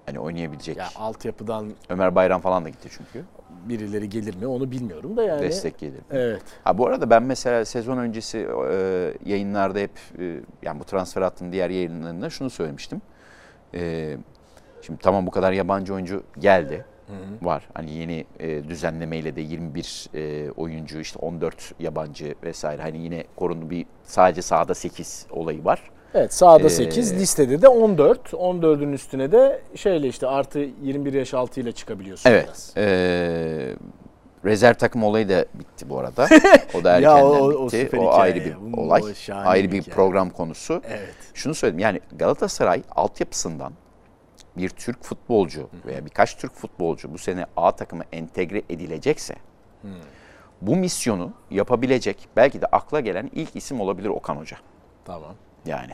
Hani 0.05 0.19
oynayabilecek. 0.19 0.77
Ya 0.77 0.87
altyapıdan 0.95 1.71
Ömer 1.89 2.15
Bayram 2.15 2.41
falan 2.41 2.65
da 2.65 2.69
gitti 2.69 2.89
çünkü. 2.91 3.25
birileri 3.69 4.09
gelir 4.09 4.35
mi 4.35 4.47
onu 4.47 4.71
bilmiyorum 4.71 5.17
da 5.17 5.23
yani. 5.23 5.41
Destek 5.41 5.77
gelir. 5.77 6.01
Evet. 6.11 6.41
Ha 6.63 6.77
bu 6.77 6.87
arada 6.87 7.09
ben 7.09 7.23
mesela 7.23 7.65
sezon 7.65 7.97
öncesi 7.97 8.47
e, 8.71 9.13
yayınlarda 9.25 9.79
hep 9.79 9.91
e, 10.19 10.39
yani 10.61 10.79
bu 10.79 10.83
transfer 10.83 11.21
hattının 11.21 11.51
diğer 11.51 11.69
yayınlarında 11.69 12.29
şunu 12.29 12.49
söylemiştim. 12.49 13.01
E, 13.73 14.17
şimdi 14.81 14.99
tamam 14.99 15.27
bu 15.27 15.31
kadar 15.31 15.51
yabancı 15.51 15.93
oyuncu 15.93 16.23
geldi. 16.39 16.85
Var. 17.41 17.67
Hani 17.73 17.91
yeni 17.91 18.25
e, 18.39 18.67
düzenlemeyle 18.67 19.35
de 19.35 19.41
21 19.41 20.09
e, 20.13 20.51
oyuncu 20.51 20.99
işte 20.99 21.19
14 21.19 21.73
yabancı 21.79 22.35
vesaire. 22.43 22.81
Hani 22.81 22.97
yine 22.97 23.23
korundu 23.35 23.69
bir 23.69 23.85
sadece 24.03 24.41
sahada 24.41 24.73
8 24.75 25.25
olayı 25.29 25.65
var. 25.65 25.91
Evet 26.13 26.33
sağda 26.33 26.63
Ee, 26.67 26.69
8 26.69 27.13
listede 27.19 27.61
de 27.61 27.67
14. 27.67 28.29
14'ün 28.33 28.91
üstüne 28.93 29.31
de 29.31 29.61
şeyle 29.75 30.07
işte 30.07 30.27
artı 30.27 30.59
21 30.59 31.13
yaş 31.13 31.33
altı 31.33 31.59
ile 31.61 31.71
çıkabiliyorsun 31.71 32.29
Evet. 32.29 32.45
biraz. 32.45 32.73
E, 32.77 33.75
rezerv 34.45 34.73
takım 34.73 35.03
olayı 35.03 35.29
da 35.29 35.45
bitti 35.53 35.89
bu 35.89 35.99
arada. 35.99 36.27
O 36.79 36.83
da 36.83 36.89
Ya 36.99 37.11
erkenden 37.11 37.29
o- 37.29 37.37
o 37.53 37.65
bitti. 37.67 37.89
O, 37.93 38.01
hikaye 38.01 38.09
ayrı 38.09 38.39
ya. 38.39 38.45
bir 38.45 38.55
Bu- 38.73 38.81
olay. 38.81 39.01
o 39.01 39.33
Ayrı 39.33 39.71
bir 39.71 39.83
program 39.83 40.29
konusu. 40.29 40.81
Evet. 40.89 41.15
Şunu 41.33 41.55
söyledim 41.55 41.79
yani 41.79 41.99
Galatasaray 42.15 42.81
altyapısından 42.95 43.73
bir 44.57 44.69
Türk 44.69 45.03
futbolcu 45.03 45.69
veya 45.85 46.05
birkaç 46.05 46.37
Türk 46.37 46.53
futbolcu 46.55 47.13
bu 47.13 47.17
sene 47.17 47.45
A 47.57 47.71
takıma 47.71 48.03
entegre 48.11 48.61
edilecekse 48.69 49.35
bu 50.61 50.75
misyonu 50.75 51.31
yapabilecek 51.51 52.27
belki 52.35 52.61
de 52.61 52.65
akla 52.65 52.99
gelen 52.99 53.29
ilk 53.33 53.55
isim 53.55 53.81
olabilir 53.81 54.07
Okan 54.09 54.35
Hoca. 54.35 54.57
Tamam. 55.05 55.33
Yani 55.65 55.91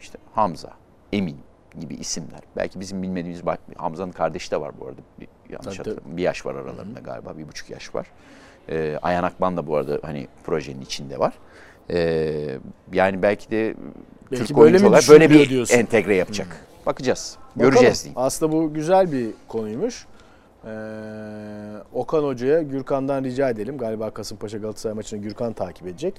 işte 0.00 0.18
Hamza, 0.34 0.70
Emin 1.12 1.36
gibi 1.80 1.94
isimler. 1.94 2.40
Belki 2.56 2.80
bizim 2.80 3.02
bilmediğimiz 3.02 3.46
bak 3.46 3.60
Hamza'nın 3.76 4.12
kardeşi 4.12 4.50
de 4.50 4.60
var 4.60 4.72
bu 4.80 4.86
arada. 4.86 5.00
Bir, 5.20 5.28
yanlış 5.50 5.78
hatırlamıyorum. 5.78 6.16
Bir 6.16 6.22
yaş 6.22 6.46
var 6.46 6.54
aralarında 6.54 7.00
galiba. 7.00 7.38
Bir 7.38 7.48
buçuk 7.48 7.70
yaş 7.70 7.94
var. 7.94 8.06
Ee, 8.68 8.98
Ayhan 9.02 9.22
Akban 9.24 9.56
da 9.56 9.66
bu 9.66 9.76
arada 9.76 9.98
hani 10.02 10.28
projenin 10.44 10.80
içinde 10.80 11.18
var. 11.18 11.34
Ee, 11.90 12.58
yani 12.92 13.22
belki 13.22 13.50
de 13.50 13.74
Belki 14.32 14.44
Türk 14.44 14.58
böyle 14.58 14.76
oyuncular 14.76 15.06
böyle 15.08 15.30
bir 15.30 15.48
diyorsun? 15.48 15.74
entegre 15.74 16.16
yapacak. 16.16 16.64
Bakacağız. 16.86 17.36
Bakalım. 17.56 17.70
Göreceğiz 17.70 18.04
diyeyim. 18.04 18.20
Aslında 18.20 18.52
bu 18.52 18.74
güzel 18.74 19.12
bir 19.12 19.30
konuymuş. 19.48 20.06
Ee, 20.64 20.70
Okan 21.92 22.22
Hoca'ya 22.22 22.62
Gürkan'dan 22.62 23.24
rica 23.24 23.50
edelim. 23.50 23.78
Galiba 23.78 24.10
Kasımpaşa 24.10 24.58
Galatasaray 24.58 24.96
maçını 24.96 25.20
Gürkan 25.20 25.52
takip 25.52 25.86
edecek. 25.86 26.14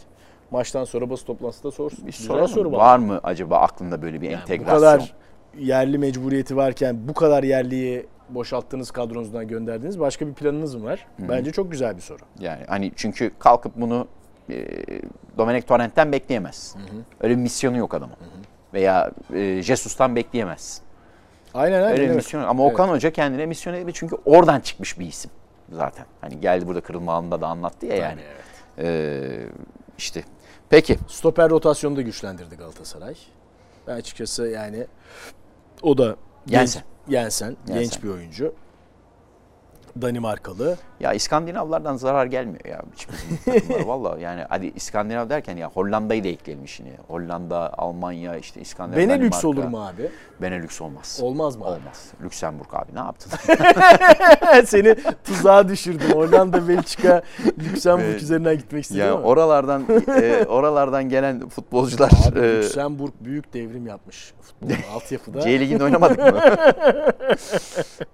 Maçtan 0.51 0.83
sonra 0.83 1.09
basın 1.09 1.25
toplantısında 1.25 1.71
sorsun. 1.71 2.07
Bir 2.07 2.11
soralım. 2.11 2.47
soru 2.47 2.71
var 2.71 2.97
mı 2.97 3.19
acaba 3.23 3.57
aklında 3.59 4.01
böyle 4.01 4.21
bir 4.21 4.29
Yani 4.29 4.41
entegrasyon? 4.41 4.75
Bu 4.75 4.81
kadar 4.81 5.13
yerli 5.57 5.97
mecburiyeti 5.97 6.57
varken 6.57 7.07
bu 7.07 7.13
kadar 7.13 7.43
yerliyi 7.43 8.05
boşalttığınız 8.29 8.91
kadronuzdan 8.91 9.47
gönderdiğiniz 9.47 9.99
başka 9.99 10.27
bir 10.27 10.33
planınız 10.33 10.75
mı 10.75 10.83
var? 10.83 11.07
Bence 11.19 11.51
çok 11.51 11.71
güzel 11.71 11.95
bir 11.95 12.01
soru. 12.01 12.19
Yani 12.39 12.63
hani 12.67 12.91
çünkü 12.95 13.31
kalkıp 13.39 13.71
bunu 13.75 14.07
e, 14.49 14.65
Domenek 15.37 15.67
Torrent'ten 15.67 16.11
bekleyemez. 16.11 16.75
Öyle 17.21 17.37
bir 17.37 17.41
misyonu 17.41 17.77
yok 17.77 17.93
adamın. 17.93 18.15
Veya 18.73 19.11
e, 19.33 19.61
Jesus'tan 19.61 20.15
bekleyemez. 20.15 20.81
Aynen 21.53 21.75
aynen. 21.75 21.91
Öyle 21.91 22.03
evet. 22.03 22.15
misyon 22.15 22.43
ama 22.43 22.65
Okan 22.65 22.89
Hoca 22.89 23.11
kendine 23.11 23.45
misyon 23.45 23.73
edildi 23.73 23.91
çünkü 23.93 24.15
oradan 24.25 24.59
çıkmış 24.59 24.99
bir 24.99 25.05
isim 25.05 25.31
zaten. 25.71 26.05
Hani 26.21 26.41
geldi 26.41 26.67
burada 26.67 26.81
kırılma 26.81 27.13
anında 27.13 27.41
da 27.41 27.47
anlattı 27.47 27.85
ya 27.85 27.95
yani. 27.95 28.21
Tabii, 28.21 28.85
evet. 28.85 28.89
Ee, 28.89 29.49
işte 29.97 30.23
peki 30.69 30.99
Stoper 31.07 31.49
rotasyonu 31.49 31.95
da 31.95 32.01
güçlendirdi 32.01 32.55
Galatasaray. 32.55 33.15
Ben 33.87 33.95
açıkçası 33.95 34.47
yani 34.47 34.87
o 35.81 35.97
da 35.97 36.15
Jensen. 36.47 36.83
genç, 37.07 37.21
Jensen, 37.21 37.57
genç 37.67 37.77
Jensen. 37.77 38.03
bir 38.03 38.09
oyuncu. 38.09 38.53
Danimarkalı. 40.01 40.77
ya 40.99 41.13
İskandinavlardan 41.13 41.95
zarar 41.95 42.25
gelmiyor 42.25 42.65
ya 42.65 42.81
valla 43.87 44.19
yani 44.19 44.43
hadi 44.49 44.71
İskandinav 44.75 45.29
derken 45.29 45.57
ya 45.57 45.69
Hollanda'yı 45.69 46.23
da 46.23 46.27
ekleyelim 46.27 46.65
işini. 46.65 46.91
Hollanda, 47.07 47.73
Almanya 47.77 48.35
işte 48.37 48.61
İskandinav, 48.61 48.97
Benelux 48.97 49.19
Danimarka. 49.43 49.47
olur 49.47 49.63
mu 49.63 49.87
abi? 49.87 50.09
Benelux 50.41 50.81
olmaz. 50.81 51.19
Olmaz 51.23 51.55
mı? 51.55 51.65
abi? 51.65 51.71
Olmaz. 51.71 52.07
Lüksemburg 52.23 52.67
abi 52.73 52.95
ne 52.95 52.99
yaptın? 52.99 53.31
Seni 54.65 54.95
tuzağa 55.23 55.67
düşürdüm. 55.69 56.11
Hollanda, 56.13 56.67
Belçika, 56.67 57.21
Lüksemburg 57.59 58.15
üzerinden 58.15 58.57
gitmek 58.57 58.83
istedim 58.83 59.01
ya 59.05 59.13
ama. 59.13 59.23
oralardan 59.23 59.83
e, 60.21 60.45
oralardan 60.47 61.09
gelen 61.09 61.49
futbolcular 61.49 62.11
Abi 62.31 62.39
e, 62.39 62.57
Lüksemburg 62.57 63.11
büyük 63.21 63.53
devrim 63.53 63.87
yapmış 63.87 64.33
futbolun 64.41 64.73
altyapıda. 64.93 65.41
C 65.41 65.59
Ligi'nde 65.59 65.83
oynamadık 65.83 66.17
mı? 66.19 66.41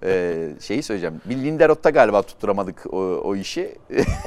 ee, 0.02 0.48
şeyi 0.60 0.82
söyleyeceğim. 0.82 1.20
Bir 1.24 1.36
Linderoth'ta 1.66 1.90
galiba 1.90 2.22
tutturamadık 2.22 2.86
o, 2.94 2.98
o 3.24 3.36
işi. 3.36 3.78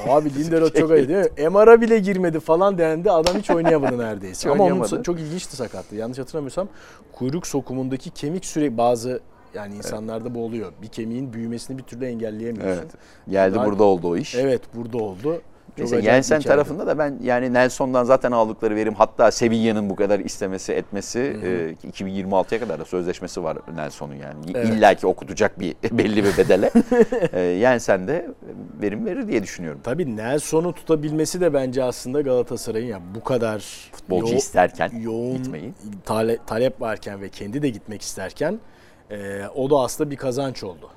Abi 0.10 0.34
Lindelof 0.36 0.76
çok 0.76 0.92
iyi 0.92 1.08
değil 1.10 1.20
mi? 1.20 1.50
MR'a 1.50 1.82
bile 1.82 2.00
girmedi 2.00 2.40
falan 2.40 2.78
dendi. 2.78 3.12
Adam 3.12 3.36
hiç 3.38 3.50
oynayamadı 3.50 3.98
neredeyse. 3.98 4.40
Hiç 4.40 4.46
Ama 4.46 4.64
onun 4.64 4.72
oynayamadı. 4.72 5.04
çok 5.04 5.20
ilginçti 5.20 5.56
sakatlığı. 5.56 5.96
Yanlış 5.96 6.18
hatırlamıyorsam 6.20 6.68
kuyruk 7.12 7.48
sokumundaki 7.48 8.10
kemik 8.10 8.46
sürekli 8.46 8.78
bazı 8.78 9.20
yani 9.54 9.76
insanlarda 9.76 10.36
bu 10.36 10.46
oluyor. 10.46 10.72
Bir 10.82 10.88
kemiğin 10.88 11.34
büyümesini 11.34 11.78
bir 11.78 11.84
türlü 11.84 12.06
engelleyemiyorsun. 12.06 12.82
evet. 12.82 12.92
Geldi 13.30 13.56
Bunlar- 13.56 13.68
burada 13.68 13.84
oldu 13.84 14.08
o 14.08 14.18
iş. 14.18 14.36
Evet 14.36 14.62
burada 14.76 14.98
oldu. 14.98 15.42
Neyse 15.80 16.02
Jensen 16.02 16.42
tarafında 16.42 16.88
da 16.88 16.98
ben 16.98 17.20
yani 17.24 17.54
Nelson'dan 17.54 18.04
zaten 18.04 18.32
aldıkları 18.32 18.76
verim 18.76 18.94
hatta 18.94 19.32
Sevilla'nın 19.32 19.90
bu 19.90 19.96
kadar 19.96 20.20
istemesi 20.20 20.74
etmesi 20.74 21.20
e, 21.84 21.88
2026'ya 21.90 22.60
kadar 22.60 22.80
da 22.80 22.86
sözleşmesi 22.86 23.44
var 23.44 23.58
Nelson'un 23.76 24.16
yani. 24.16 24.40
Evet. 24.56 24.70
İlla 24.70 24.94
ki 24.94 25.08
okutacak 25.08 25.60
bir 25.60 25.76
belli 25.92 26.24
bir 26.24 26.38
bedele. 26.38 26.72
e, 27.34 27.60
Jensen 27.60 28.08
de 28.08 28.28
verim 28.82 29.06
verir 29.06 29.28
diye 29.28 29.44
düşünüyorum. 29.44 29.80
Tabii 29.84 30.18
Nelson'u 30.18 30.74
tutabilmesi 30.74 31.42
de 31.42 31.54
bence 31.54 31.84
aslında 31.84 32.22
Galatasaray'ın 32.22 32.88
ya 32.88 33.02
bu 33.16 33.24
kadar 33.24 33.60
Futbolcu 33.92 34.32
yo- 34.34 34.38
isterken 34.38 34.92
yoğun 35.02 35.38
gitmeyi. 35.38 35.74
tale- 36.06 36.40
talep 36.48 36.82
varken 36.82 37.22
ve 37.22 37.30
kendi 37.30 37.62
de 37.62 37.70
gitmek 37.70 38.02
isterken 38.02 38.60
e, 39.12 39.42
o 39.56 39.70
da 39.70 39.78
aslında 39.80 40.12
bir 40.12 40.16
kazanç 40.16 40.64
oldu. 40.64 40.90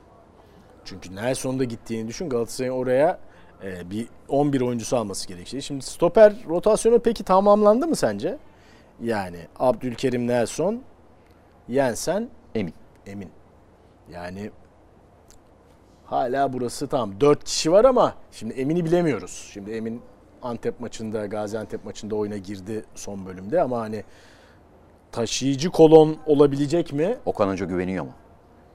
Çünkü 0.85 1.17
Nelson'un 1.17 1.59
da 1.59 1.65
gittiğini 1.65 2.09
düşün 2.09 2.29
Galatasaray'ın 2.29 2.75
oraya 2.75 3.19
e, 3.65 3.91
bir 3.91 4.09
11 4.29 4.61
oyuncusu 4.61 4.97
alması 4.97 5.29
gerekecek. 5.29 5.63
Şimdi 5.63 5.85
stoper 5.85 6.35
rotasyonu 6.49 6.99
peki 6.99 7.25
tamamlandı 7.25 7.87
mı 7.89 7.97
sence? 7.97 8.39
Yani 9.03 9.39
Abdülkerim 9.59 10.27
Nelson, 10.27 10.83
Jensen, 11.69 12.29
Emin. 12.55 12.75
Emin. 13.07 13.31
Yani 14.13 14.51
hala 16.05 16.53
burası 16.53 16.87
tam 16.87 17.21
4 17.21 17.45
kişi 17.45 17.73
var 17.73 17.85
ama 17.85 18.15
şimdi 18.33 18.55
Emin'i 18.55 18.85
bilemiyoruz. 18.85 19.51
Şimdi 19.53 19.71
Emin 19.71 20.03
Antep 20.43 20.81
maçında, 20.81 21.27
Gaziantep 21.27 21.85
maçında 21.85 22.17
oyuna 22.17 22.37
girdi 22.37 22.85
son 22.95 23.27
bölümde 23.27 23.63
ama 23.63 23.81
hani 23.81 24.05
taşıyıcı 25.13 25.71
kolon 25.71 26.17
olabilecek 26.27 26.93
mi? 26.93 27.17
Okan 27.27 27.49
Hoca 27.49 27.67
güveniyor 27.67 28.05
mu? 28.05 28.13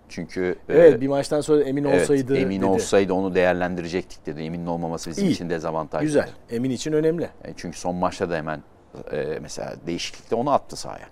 Çünkü 0.09 0.55
Evet 0.69 0.93
e, 0.93 1.01
bir 1.01 1.07
maçtan 1.07 1.41
sonra 1.41 1.63
emin 1.63 1.83
evet, 1.83 2.01
olsaydı 2.01 2.37
emin 2.37 2.57
dedi. 2.61 2.65
olsaydı 2.65 3.13
onu 3.13 3.35
değerlendirecektik 3.35 4.25
dedi. 4.25 4.41
Emin 4.41 4.65
olmaması 4.65 5.09
bizim 5.09 5.25
İyi. 5.25 5.31
için 5.31 5.49
dezavantaj. 5.49 6.01
Güzel. 6.01 6.29
Emin 6.49 6.69
için 6.69 6.93
önemli. 6.93 7.23
E, 7.23 7.53
çünkü 7.57 7.79
son 7.79 7.95
maçta 7.95 8.29
da 8.29 8.35
hemen 8.35 8.63
e, 9.11 9.37
mesela 9.41 9.75
değişiklikte 9.87 10.35
onu 10.35 10.51
attı 10.51 10.75
sahaya. 10.75 11.05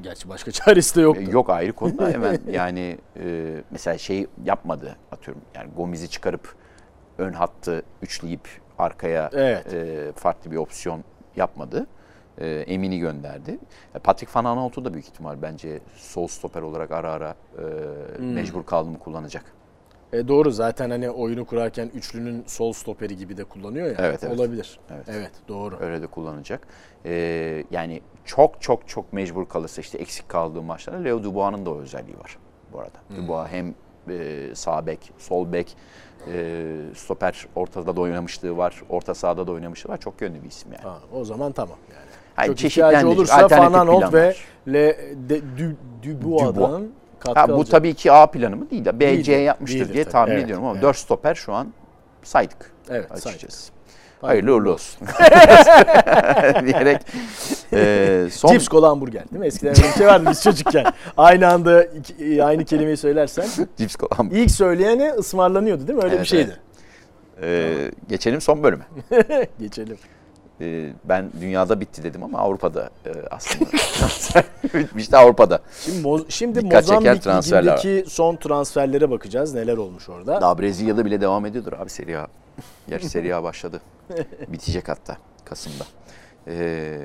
Gerçi 0.00 0.28
başka 0.28 0.50
çaresi 0.52 0.96
de 0.96 1.00
yoktu. 1.00 1.22
E, 1.28 1.30
Yok 1.30 1.50
ayrı 1.50 1.72
konuda 1.72 2.10
hemen 2.12 2.40
yani 2.50 2.98
e, 3.24 3.54
mesela 3.70 3.98
şey 3.98 4.26
yapmadı 4.44 4.96
atıyorum 5.12 5.42
yani 5.54 5.70
Gomez'i 5.76 6.08
çıkarıp 6.10 6.54
ön 7.18 7.32
hattı 7.32 7.82
üçleyip 8.02 8.48
arkaya 8.78 9.30
Evet. 9.32 9.72
e, 9.74 10.12
farklı 10.16 10.50
bir 10.50 10.56
opsiyon 10.56 11.04
yapmadı. 11.36 11.86
E, 12.42 12.46
Emin'i 12.66 12.98
gönderdi. 12.98 13.58
E, 13.94 13.98
Patrick 13.98 14.32
Van 14.38 14.44
Aanholt'u 14.44 14.84
da 14.84 14.92
büyük 14.94 15.06
ihtimal 15.06 15.42
bence 15.42 15.80
sol 15.96 16.26
stoper 16.26 16.62
olarak 16.62 16.90
ara 16.90 17.12
ara 17.12 17.34
e, 17.58 17.62
Hmm. 18.18 18.32
mecbur 18.32 18.64
kaldım 18.66 18.94
kullanacak. 18.94 19.44
E 20.12 20.28
doğru 20.28 20.50
zaten 20.50 20.90
hani 20.90 21.10
oyunu 21.10 21.44
kurarken 21.44 21.90
üçlünün 21.94 22.44
sol 22.46 22.72
stoperi 22.72 23.16
gibi 23.16 23.36
de 23.36 23.44
kullanıyor 23.44 23.86
ya. 23.86 23.94
Evet, 23.98 24.24
evet. 24.24 24.38
Olabilir. 24.40 24.80
Evet. 24.90 25.06
Evet, 25.08 25.30
doğru. 25.48 25.76
Öyle 25.80 26.02
de 26.02 26.06
kullanacak. 26.06 26.66
E, 27.04 27.12
yani 27.70 28.00
çok 28.24 28.62
çok 28.62 28.88
çok 28.88 29.12
mecbur 29.12 29.48
kalırsa 29.48 29.80
işte 29.80 29.98
eksik 29.98 30.28
kaldığı 30.28 30.62
maçlarda 30.62 30.98
Leo 31.02 31.22
Dubois'un 31.22 31.66
da 31.66 31.70
o 31.70 31.78
özelliği 31.78 32.18
var 32.18 32.38
bu 32.72 32.80
arada. 32.80 32.98
Dubois 33.16 33.48
hem 33.50 33.74
e, 34.08 34.48
sağ 34.54 34.86
bek, 34.86 35.12
sol 35.18 35.52
bek, 35.52 35.76
e, 36.32 36.64
stoper 36.94 37.46
ortada 37.56 37.96
da 37.96 38.00
oynamışlığı 38.00 38.56
var. 38.56 38.82
Orta 38.88 39.14
sahada 39.14 39.46
da 39.46 39.52
oynamışlığı 39.52 39.90
var. 39.90 40.00
Çok 40.00 40.20
yönlü 40.20 40.42
bir 40.42 40.48
isim 40.48 40.72
yani. 40.72 40.82
Ha, 40.82 40.98
o 41.12 41.24
zaman 41.24 41.52
tamam 41.52 41.78
yani. 41.92 42.21
Hayır, 42.36 42.56
Çok 42.56 42.64
ihtiyacı 42.64 43.08
olursa 43.08 43.34
Aanholt 43.50 44.14
ve. 44.14 44.34
Le 44.68 44.96
de, 45.28 45.40
Du, 45.40 45.76
Dubois'dan 46.02 46.88
katkı 47.18 47.40
Ha, 47.40 47.48
bu 47.48 47.52
alacak. 47.54 47.70
tabii 47.70 47.94
ki 47.94 48.12
A 48.12 48.26
planı 48.26 48.56
mı 48.56 48.70
değil 48.70 48.84
de 48.84 49.00
B, 49.00 49.22
C 49.22 49.32
yapmıştır 49.32 49.78
değildir 49.80 49.94
diye 49.94 50.04
tabii. 50.04 50.12
tahmin 50.12 50.32
Evet, 50.32 50.44
ediyorum 50.44 50.64
ama 50.64 50.72
evet. 50.74 50.82
4 50.82 50.96
stoper 50.96 51.34
şu 51.34 51.52
an 51.52 51.72
saydık 52.22 52.72
Evet, 52.90 53.12
açıkçası. 53.12 53.72
Hayırlı 54.20 54.54
uğurlu 54.54 54.72
olsun. 54.72 55.06
diyerek 56.66 57.00
e, 57.72 58.26
son 58.30 58.52
Cips 58.52 58.68
kola 58.68 58.88
hamburger 58.88 59.30
değil 59.30 59.40
mi? 59.40 59.46
Eskiden 59.46 59.74
bir 59.74 59.98
şey 59.98 60.06
vardı 60.06 60.26
biz 60.30 60.42
çocukken. 60.42 60.84
Aynı 61.16 61.48
anda 61.48 61.84
iki- 61.84 62.44
aynı 62.44 62.64
kelimeyi 62.64 62.96
söylersen 62.96 63.46
cips 63.76 63.96
kolan. 63.96 64.30
ilk 64.30 64.50
söyleyeni 64.50 65.10
ısmarlanıyordu 65.12 65.88
değil 65.88 65.98
mi? 65.98 66.04
Öyle 66.04 66.14
Evet, 66.14 66.24
bir 66.24 66.28
şeydi. 66.28 66.56
E, 67.42 67.74
geçelim 68.08 68.40
son 68.40 68.62
bölüme. 68.62 68.84
Geçelim. 69.60 69.98
E, 70.62 70.90
ben 71.04 71.30
dünyada 71.40 71.80
bitti 71.80 72.02
dedim 72.02 72.22
ama 72.22 72.38
Avrupa'da 72.38 72.90
e, 73.06 73.10
aslında 73.30 73.70
bitmişti 74.74 75.16
Avrupa'da. 75.16 75.58
Şimdi, 75.80 76.08
Mo- 76.08 76.24
şimdi 76.28 76.64
Dikkat 76.64 76.88
Mozambik 76.88 77.26
ligindeki 77.26 78.04
son 78.08 78.36
transferlere 78.36 79.10
bakacağız. 79.10 79.54
Neler 79.54 79.76
olmuş 79.76 80.08
orada? 80.08 80.40
Daha 80.40 80.58
Brezilya'da 80.58 81.04
bile 81.04 81.20
devam 81.20 81.46
ediyordur 81.46 81.72
abi 81.72 81.90
Serie 81.90 82.16
A. 82.16 82.26
Gerçi 82.88 83.08
Serie 83.08 83.32
A 83.34 83.42
başladı. 83.42 83.80
Bitecek 84.48 84.88
hatta 84.88 85.16
Kasım'da. 85.44 85.84
Ee, 86.46 86.98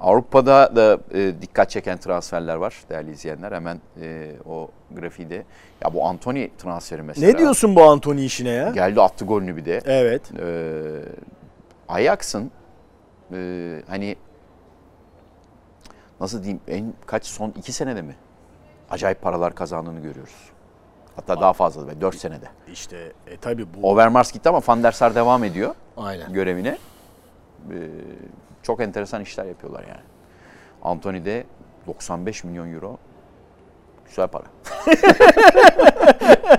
Avrupa'da 0.00 0.76
da 0.76 0.98
e, 1.14 1.32
dikkat 1.42 1.70
çeken 1.70 1.98
transferler 1.98 2.54
var 2.54 2.74
değerli 2.90 3.10
izleyenler. 3.12 3.52
Hemen 3.52 3.80
e, 4.02 4.32
o 4.48 4.70
grafiği. 4.90 5.44
Ya 5.84 5.94
bu 5.94 6.06
Anthony 6.06 6.48
transferi 6.58 7.02
mesela. 7.02 7.32
Ne 7.32 7.38
diyorsun 7.38 7.76
bu 7.76 7.82
Anthony 7.82 8.26
işine 8.26 8.50
ya? 8.50 8.70
Geldi 8.70 9.00
attı 9.00 9.24
golünü 9.24 9.56
bir 9.56 9.64
de. 9.64 9.80
Evet. 9.86 10.22
Ee, 10.40 10.82
Ajax'ın 11.88 12.50
e, 13.32 13.82
hani 13.88 14.16
nasıl 16.20 16.42
diyeyim 16.42 16.60
en 16.68 16.94
kaç 17.06 17.24
son 17.26 17.50
iki 17.56 17.72
senede 17.72 18.02
mi? 18.02 18.16
Acayip 18.90 19.22
paralar 19.22 19.54
kazandığını 19.54 20.00
görüyoruz. 20.00 20.34
Hatta 21.16 21.40
daha 21.40 21.52
fazla 21.52 21.86
da 21.86 22.00
4 22.00 22.16
senede. 22.16 22.46
İşte 22.72 23.12
e, 23.26 23.36
tabii 23.36 23.66
bu. 23.74 23.90
Overmars 23.90 24.32
gitti 24.32 24.48
ama 24.48 24.60
Van 24.68 24.82
der 24.82 24.92
Sar 24.92 25.14
devam 25.14 25.44
ediyor 25.44 25.74
Aynen. 25.96 26.32
görevine. 26.32 26.78
Ee, 27.70 27.88
çok 28.62 28.80
enteresan 28.80 29.22
işler 29.22 29.44
yapıyorlar 29.44 29.82
yani. 29.88 30.00
Anthony 30.82 31.24
de 31.24 31.44
95 31.86 32.44
milyon 32.44 32.74
euro. 32.74 32.98
Güzel 34.06 34.28
para. 34.28 34.44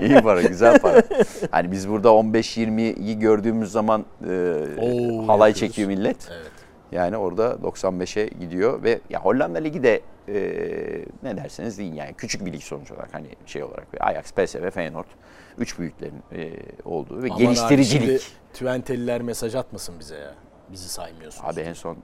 İyi 0.00 0.22
para, 0.22 0.42
güzel 0.42 0.78
para. 0.78 1.02
Hani 1.50 1.72
biz 1.72 1.88
burada 1.88 2.08
15-20'yi 2.08 3.18
gördüğümüz 3.18 3.72
zaman 3.72 4.00
e, 4.00 4.24
Oo, 4.78 5.28
halay 5.28 5.50
yapıyoruz. 5.50 5.58
çekiyor 5.60 5.88
millet. 5.88 6.28
Evet. 6.32 6.49
Yani 6.92 7.16
orada 7.16 7.50
95'e 7.50 8.26
gidiyor 8.40 8.82
ve 8.82 9.00
ya 9.10 9.20
Hollanda 9.20 9.58
Ligi 9.58 9.82
de 9.82 10.00
e, 10.28 10.34
ne 11.22 11.36
derseniz 11.36 11.78
deyin 11.78 11.94
yani 11.94 12.14
küçük 12.14 12.46
bir 12.46 12.52
lig 12.52 12.62
sonuç 12.62 12.90
olarak 12.90 13.14
hani 13.14 13.28
şey 13.46 13.62
olarak 13.62 13.86
Ajax, 14.00 14.32
PSV, 14.32 14.70
Feyenoord 14.70 15.06
üç 15.58 15.78
büyüklerin 15.78 16.22
e, 16.32 16.52
olduğu 16.84 17.22
ve 17.22 17.26
Aman 17.26 17.36
abi, 17.36 17.44
geliştiricilik. 17.44 18.20
şimdi 18.20 18.20
Twenteliler 18.52 19.22
mesaj 19.22 19.54
atmasın 19.54 19.94
bize 20.00 20.16
ya. 20.16 20.34
Bizi 20.72 20.88
saymıyorsunuz. 20.88 21.50
Abi 21.50 21.60
en 21.60 21.72
son 21.72 21.96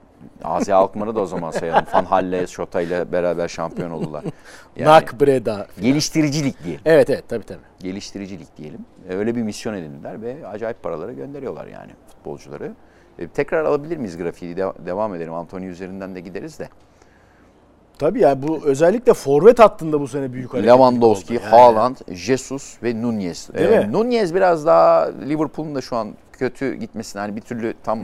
Asya 0.44 0.76
Alkmaar'ı 0.76 1.14
da 1.14 1.20
o 1.20 1.26
zaman 1.26 1.50
sayalım. 1.50 1.84
Van 1.94 2.04
Halle, 2.04 2.46
Şota 2.46 2.80
ile 2.80 3.12
beraber 3.12 3.48
şampiyon 3.48 3.90
oldular. 3.90 4.24
Yani 4.76 4.88
Nak 4.88 5.20
Breda. 5.20 5.66
geliştiricilik 5.80 6.64
diyelim. 6.64 6.80
Evet 6.84 7.10
evet 7.10 7.24
tabii 7.28 7.44
tabii. 7.44 7.58
Geliştiricilik 7.80 8.56
diyelim. 8.56 8.80
E, 9.08 9.14
Öyle 9.14 9.36
bir 9.36 9.42
misyon 9.42 9.74
edindiler 9.74 10.22
ve 10.22 10.46
acayip 10.48 10.82
paralara 10.82 11.12
gönderiyorlar 11.12 11.66
yani 11.66 11.90
futbolcuları. 12.08 12.72
E, 13.18 13.28
tekrar 13.28 13.64
alabilir 13.64 13.96
miyiz 13.96 14.16
grafiği? 14.16 14.56
De- 14.56 14.86
devam 14.86 15.14
edelim. 15.14 15.34
Anthony 15.34 15.66
üzerinden 15.66 16.14
de 16.14 16.20
gideriz 16.20 16.58
de. 16.58 16.68
Tabii 17.98 18.20
ya 18.20 18.42
bu 18.42 18.60
özellikle 18.64 19.14
forvet 19.14 19.58
hattında 19.58 20.00
bu 20.00 20.08
sene 20.08 20.32
büyük 20.32 20.52
hareket 20.54 20.68
Lewandowski. 20.70 21.34
Yani. 21.34 21.44
Haaland, 21.46 21.96
Jesus 22.12 22.82
ve 22.82 23.02
Nunez. 23.02 23.48
Değil 23.54 23.70
Ee, 23.70 23.80
mi? 23.80 23.92
Nunez 23.92 24.34
biraz 24.34 24.66
daha 24.66 25.04
Liverpool'un 25.28 25.74
da 25.74 25.80
şu 25.80 25.96
an 25.96 26.14
kötü 26.32 26.74
gitmesine 26.74 27.20
hani 27.20 27.36
bir 27.36 27.40
türlü 27.40 27.74
tam 27.84 27.98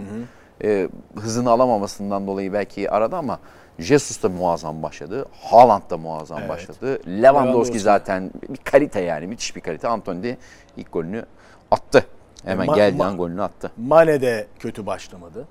e, 0.65 0.89
hızını 1.17 1.51
alamamasından 1.51 2.27
dolayı 2.27 2.53
belki 2.53 2.91
aradı 2.91 3.17
ama 3.17 3.39
Jesus 3.79 4.23
da 4.23 4.29
muazzam 4.29 4.83
başladı. 4.83 5.27
Haaland 5.43 5.83
da 5.91 5.97
muazzam 5.97 6.39
Evet. 6.39 6.49
başladı. 6.49 7.01
Lewandowski, 7.23 7.81
zaten 7.81 8.31
bir 8.49 8.57
kalite 8.57 9.01
yani 9.01 9.27
müthiş 9.27 9.57
bir 9.57 9.61
kalite. 9.61 9.89
Anthony 9.89 10.23
de 10.23 10.37
ilk 10.77 10.93
golünü 10.93 11.25
attı. 11.71 12.05
Hemen 12.45 12.67
Ma- 12.67 12.75
geldiği 12.75 12.99
ma- 12.99 13.17
golünü 13.17 13.43
attı. 13.43 13.71
Mane 13.77 14.21
de 14.21 14.47
kötü 14.59 14.87
başlamadı. 14.87 15.47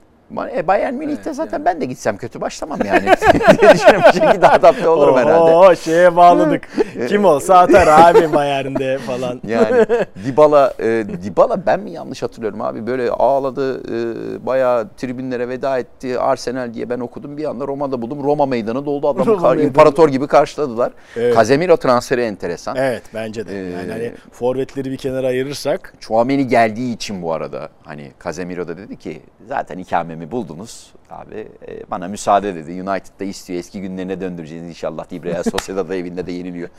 E, 0.55 0.67
Bayern 0.67 0.93
Münih'te 0.93 1.33
zaten 1.33 1.65
ben 1.65 1.81
de 1.81 1.85
gitsem 1.85 2.17
kötü 2.17 2.41
başlamam 2.41 2.79
yani. 2.85 3.01
düşünüyorum. 3.73 4.01
Çünkü 4.13 4.41
daha 4.41 4.59
tatlı 4.59 4.91
olurum 4.91 5.17
herhalde. 5.17 5.51
Oo 5.55 5.75
şeye 5.75 6.15
bağladık. 6.15 6.67
Kim 7.07 7.25
olsa 7.25 7.57
atar 7.59 7.87
abi 7.87 8.33
Bayern'de 8.33 8.97
falan. 8.97 9.41
Yani 9.47 9.85
Dybala, 10.25 10.73
e, 10.79 11.03
Dybala 11.23 11.65
ben 11.65 11.79
mi 11.79 11.91
yanlış 11.91 12.23
hatırlıyorum 12.23 12.61
abi 12.61 12.87
böyle 12.87 13.09
ağladı 13.09 13.79
e, 13.79 14.45
bayağı 14.45 14.87
tribünlere 14.97 15.49
veda 15.49 15.77
etti 15.79 16.19
Arsenal 16.19 16.73
diye 16.73 16.89
ben 16.89 16.99
okudum 16.99 17.37
bir 17.37 17.45
anda 17.45 17.67
Roma'da 17.67 18.01
buldum 18.01 18.23
Roma 18.23 18.45
meydanı 18.45 18.85
doldu 18.85 19.07
adamı 19.09 19.25
Roma 19.25 19.41
kar- 19.41 19.57
imparator 19.57 20.09
gibi 20.09 20.27
karşıladılar. 20.27 20.91
Evet. 21.17 21.35
Casemiro 21.35 21.77
transferi 21.77 22.21
enteresan. 22.21 22.75
Evet 22.75 23.03
bence 23.13 23.47
de. 23.47 23.53
Yani 23.53 23.71
Ee, 23.87 23.91
hani 23.91 24.11
forvetleri 24.31 24.91
bir 24.91 24.97
kenara 24.97 25.27
ayırırsak 25.27 25.93
Chouameni 25.99 26.47
geldiği 26.47 26.93
için 26.95 27.21
bu 27.21 27.33
arada 27.33 27.69
hani 27.91 28.11
Casemiro 28.23 28.67
da 28.67 28.77
dedi 28.77 28.97
ki 28.97 29.21
zaten 29.47 29.77
ikamemi 29.77 30.31
buldunuz 30.31 30.93
abi 31.09 31.47
e, 31.67 31.91
bana 31.91 32.07
müsaade 32.07 32.55
dedi. 32.55 32.71
United'da 32.71 33.23
istiyor 33.23 33.59
eski 33.59 33.81
günlerine 33.81 34.21
döndüreceğiz 34.21 34.63
inşallah 34.63 35.05
Real 35.11 35.43
Sociedad'da 35.43 35.95
evinde 35.95 36.25
de 36.25 36.31
yeniliyor 36.31 36.69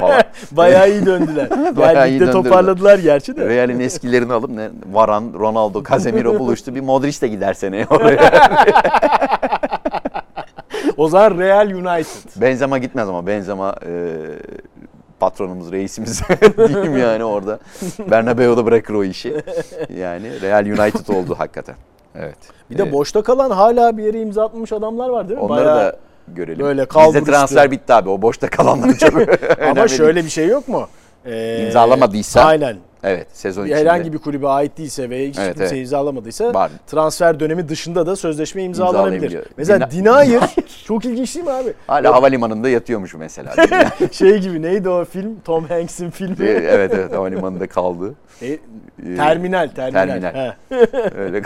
falan. 0.00 0.22
bayağı 0.52 0.90
iyi 0.90 1.06
döndüler. 1.06 1.50
Bayağı 1.76 2.08
iyi 2.08 2.14
ligde 2.14 2.26
döndürdüler. 2.26 2.32
toparladılar 2.32 2.98
gerçi 2.98 3.36
de. 3.36 3.48
Real'in 3.48 3.80
eskilerini 3.80 4.32
alıp 4.32 4.50
ne, 4.50 4.70
Varan, 4.92 5.32
Ronaldo, 5.34 5.84
Casemiro 5.84 6.38
buluştu. 6.38 6.74
Bir 6.74 6.80
Modric 6.80 7.20
de 7.20 7.28
gider 7.28 7.54
seneye 7.54 7.86
oraya. 7.86 8.32
O 10.96 11.08
zaman 11.08 11.38
Real 11.38 11.66
United. 11.66 12.40
Benzema 12.40 12.78
gitmez 12.78 13.08
ama 13.08 13.26
Benzema 13.26 13.74
e, 13.86 13.90
patronumuz, 15.26 15.72
reisimiz 15.72 16.22
diyeyim 16.68 16.96
yani 16.96 17.24
orada. 17.24 17.58
Bernabeu'da 18.10 18.64
bırakır 18.66 18.94
o 18.94 19.04
işi. 19.04 19.42
Yani 19.98 20.40
Real 20.40 20.66
United 20.66 21.08
oldu 21.14 21.34
hakikaten. 21.38 21.74
Evet. 22.14 22.36
Bir 22.70 22.78
de 22.78 22.82
Ee, 22.82 22.92
boşta 22.92 23.22
kalan 23.22 23.50
hala 23.50 23.96
bir 23.96 24.02
yere 24.04 24.20
imza 24.20 24.44
atmamış 24.44 24.72
adamlar 24.72 25.08
var 25.08 25.28
değil 25.28 25.38
mi? 25.40 25.44
Onları 25.44 25.64
Bayağı- 25.64 25.78
da 25.92 25.96
görelim. 26.28 26.60
böyle 26.64 26.80
Bizde 26.82 26.88
kalbur 26.88 27.24
transfer 27.26 27.70
bitti 27.70 27.94
abi. 27.94 28.08
O 28.08 28.22
boşta 28.22 28.50
kalanlar 28.50 28.94
çok. 28.98 29.14
Ama 29.62 29.76
değil. 29.76 29.88
şöyle 29.88 30.24
bir 30.24 30.30
şey 30.30 30.46
yok 30.48 30.68
mu? 30.68 30.88
Ee, 31.26 31.30
İmzalamadıysa- 31.70 32.40
Aynen. 32.40 32.76
Evet 33.04 33.26
sezon 33.32 33.64
içinde. 33.64 33.78
Herhangi 33.80 34.12
bir 34.12 34.18
kulübe 34.18 34.48
ait 34.48 34.78
değilse 34.78 35.10
ve 35.10 35.28
hiç 35.28 35.38
Evet, 35.38 35.48
kimse 35.56 35.64
evet. 35.74 35.78
imzalamadıysa 35.78 36.54
Var. 36.54 36.70
transfer 36.86 37.40
dönemi 37.40 37.68
dışında 37.68 38.06
da 38.06 38.16
sözleşme 38.16 38.62
imzalanabilir. 38.62 39.44
Mesela 39.56 39.78
Dina- 39.86 39.90
Dinayer 39.90 40.54
çok 40.86 41.04
ilginç 41.04 41.34
değil 41.34 41.46
mi 41.46 41.52
abi? 41.52 41.72
Hala 41.86 42.14
havalimanında 42.14 42.68
yatıyormuş 42.68 43.14
mesela. 43.14 43.54
Şey 44.12 44.38
gibi 44.38 44.62
neydi 44.62 44.88
o 44.88 45.04
film? 45.04 45.40
Tom 45.44 45.64
Hanks'in 45.64 46.10
filmi. 46.10 46.36
evet 46.46 46.94
evet 46.94 47.12
havalimanında 47.12 47.66
kaldı. 47.66 48.14
E, 48.42 48.58
Ee, 49.06 49.16
terminal, 49.16 49.68
terminal. 49.68 50.20
Terminal. 50.20 50.52
Öyle 51.18 51.42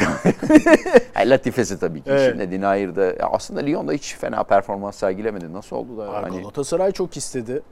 Latifesi 1.25 1.81
tabii 1.81 1.99
ki. 2.03 2.11
Evet. 2.11 2.31
Şimdi 2.31 2.51
Dinayır'da 2.51 3.05
ya 3.05 3.29
aslında 3.33 3.61
Lyon'da 3.61 3.93
hiç 3.93 4.17
fena 4.17 4.43
performans 4.45 4.97
sergilemedi. 4.97 5.53
Nasıl 5.53 5.77
oldu 5.77 5.99
da 5.99 6.13
hani 6.13 6.41
Galatasaray 6.41 6.93
çok 6.93 7.17
istedi. 7.17 7.63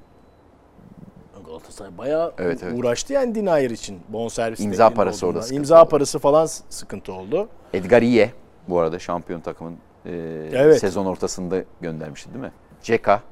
Galatasaray 1.59 1.99
bayağı 1.99 2.33
Evet, 2.39 2.61
evet. 2.63 2.79
uğraştı 2.79 3.13
yani 3.13 3.35
Denier 3.35 3.71
için 3.71 4.01
bonservis 4.09 4.61
İmza 4.61 4.91
parası 4.91 5.27
olduğunda. 5.27 5.39
orada 5.39 5.43
sıkıntı 5.47 5.61
İmza 5.61 5.83
oldu. 5.83 5.89
parası 5.91 6.19
falan 6.19 6.47
sıkıntı 6.71 7.13
oldu. 7.13 7.49
Edgar 7.75 8.03
Iye 8.03 8.31
bu 8.69 8.79
arada 8.81 8.99
şampiyon 8.99 9.41
takımın 9.41 9.73
e, 10.07 10.11
Evet. 10.53 10.79
sezon 10.81 11.07
ortasında 11.07 11.65
göndermişti 11.81 12.35
değil 12.35 12.45
mi? 12.45 12.53
Ceka 12.83 13.23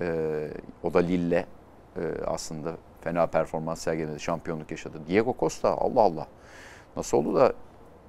e, 0.00 0.48
o 0.82 0.94
da 0.94 0.98
Lille 0.98 1.46
e, 1.96 2.00
aslında 2.26 2.72
fena 3.00 3.26
performans 3.26 3.80
sergiledi, 3.80 4.20
şampiyonluk 4.20 4.70
yaşadı. 4.70 4.98
Diego 5.08 5.34
Costa 5.40 5.68
Allah 5.68 6.00
Allah. 6.00 6.26
Nasıl 6.96 7.18
oldu 7.18 7.34
da 7.34 7.52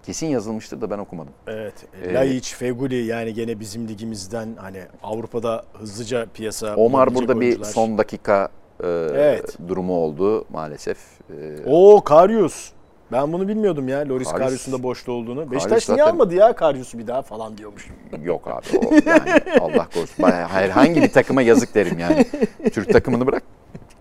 kesin 0.04 0.28
yazılmıştır 0.28 0.82
da 0.82 0.90
ben 0.90 0.98
okumadım. 0.98 1.34
Evet. 1.48 1.74
Ee, 2.04 2.14
Laiç, 2.14 2.54
Feguli 2.56 2.96
yani 3.06 3.34
gene 3.34 3.60
bizim 3.60 3.88
ligimizden 3.88 4.56
hani 4.58 4.84
Avrupa'da 5.04 5.64
hızlıca 5.74 6.26
piyasa 6.34 6.76
Omar 6.76 7.16
burada 7.16 7.36
bir 7.40 7.46
oyuncular. 7.46 7.66
son 7.68 7.98
dakika 7.98 8.50
e, 8.84 9.08
Evet. 9.14 9.58
durumu 9.68 9.94
oldu 9.94 10.46
maalesef. 10.50 10.98
E, 11.30 11.66
Oo 11.70 12.02
Karius. 12.04 12.72
Ben 13.12 13.34
bunu 13.34 13.48
bilmiyordum 13.48 13.88
ya 13.88 14.10
Loris 14.10 14.28
Karius- 14.28 14.38
Karius'un 14.38 14.74
da 14.74 14.84
boşta 14.84 15.12
olduğunu. 15.12 15.52
Beşiktaş 15.52 15.90
niye 15.90 15.98
zaten- 15.98 16.12
almadı 16.14 16.36
ya 16.36 16.54
Karius'u 16.56 16.98
bir 17.00 17.08
daha 17.08 17.22
falan 17.22 17.58
diyormuş. 17.58 17.90
Yok 18.24 18.48
abi 18.48 18.88
o 18.88 18.94
yani 19.10 19.42
Allah 19.60 19.88
korusun. 19.94 20.24
Herhangi 20.24 21.02
bir 21.02 21.12
takıma 21.12 21.42
yazık 21.42 21.76
derim 21.76 22.00
yani. 22.00 22.26
Türk 22.74 22.90
takımını 22.94 23.28
bırak 23.28 23.44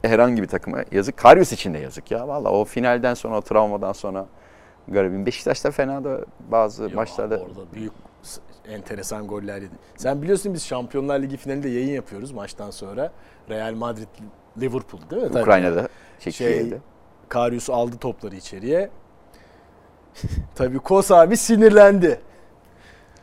herhangi 0.02 0.42
bir 0.42 0.48
takıma 0.48 0.78
yazık. 0.92 1.16
Karius 1.16 1.52
için 1.52 1.74
de 1.74 1.78
yazık 1.78 2.10
ya. 2.10 2.28
Valla 2.28 2.50
o 2.50 2.64
finalden 2.64 3.14
sonra 3.14 3.36
o 3.38 3.40
travmadan 3.40 3.92
sonra 3.92 4.26
garibim. 4.88 5.26
Beşiktaş'ta 5.26 5.70
fena 5.70 6.04
da 6.04 6.20
bazı 6.50 6.82
Yok, 6.82 6.94
maçlarda 6.94 7.38
Orada 7.38 7.72
büyük 7.74 7.92
enteresan 8.68 9.26
goller 9.26 9.56
yedi. 9.56 9.74
Sen 9.96 10.22
biliyorsun 10.22 10.54
biz 10.54 10.66
Şampiyonlar 10.66 11.20
Ligi 11.22 11.36
finalinde 11.36 11.68
yayın 11.68 11.94
yapıyoruz 11.94 12.32
maçtan 12.32 12.70
sonra. 12.70 13.12
Real 13.50 13.74
Madrid 13.74 14.06
Liverpool 14.60 15.00
değil 15.10 15.22
mi? 15.22 15.28
Tabii. 15.28 15.42
Ukrayna'da 15.42 15.88
çekildi. 16.20 16.70
Şey, 16.70 16.78
Karius 17.28 17.70
aldı 17.70 17.96
topları 17.96 18.36
içeriye. 18.36 18.90
Tabii 20.54 20.78
Kos 20.78 21.10
abi 21.10 21.36
sinirlendi. 21.36 22.20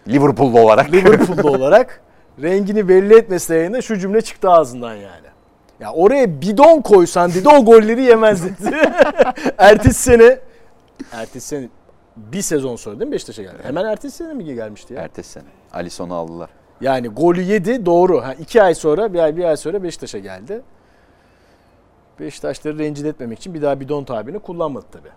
Liverpool'lu 0.07 0.59
olarak. 0.59 0.91
Liverpool'da 0.91 1.47
olarak 1.57 2.01
rengini 2.41 2.89
belli 2.89 3.17
etmesi 3.17 3.53
yayında 3.53 3.81
şu 3.81 3.97
cümle 3.97 4.21
çıktı 4.21 4.49
ağzından 4.49 4.93
yani. 4.93 5.27
Ya 5.79 5.91
oraya 5.93 6.41
bidon 6.41 6.81
koysan 6.81 7.33
dedi 7.33 7.49
o 7.49 7.65
golleri 7.65 8.01
yemez 8.01 8.43
dedi. 8.43 8.75
ertesi 9.57 10.01
sene 10.01 10.39
ertesi 11.11 11.47
sene 11.47 11.69
bir 12.17 12.41
sezon 12.41 12.75
sonra 12.75 12.99
değil 12.99 13.07
mi 13.07 13.13
Beşiktaş'a 13.13 13.41
geldi? 13.41 13.57
Hemen 13.63 13.85
ertesi 13.85 14.17
sene 14.17 14.33
mi 14.33 14.45
gelmişti 14.45 14.93
ya? 14.93 15.01
Ertesi 15.01 15.31
sene. 15.31 15.43
Alisson'u 15.73 16.13
aldılar. 16.15 16.49
Yani 16.81 17.07
golü 17.07 17.41
yedi 17.41 17.85
doğru. 17.85 18.23
Ha, 18.23 18.33
iki 18.33 18.63
ay 18.63 18.75
sonra 18.75 19.13
bir 19.13 19.19
ay 19.19 19.37
bir 19.37 19.43
ay 19.43 19.57
sonra 19.57 19.83
Beşiktaş'a 19.83 20.19
geldi. 20.19 20.61
Beşiktaşları 22.19 22.79
rencide 22.79 23.09
etmemek 23.09 23.39
için 23.39 23.53
bir 23.53 23.61
daha 23.61 23.79
bidon 23.79 24.03
tabirini 24.03 24.39
kullanmadı 24.39 24.85
tabi. 24.91 25.07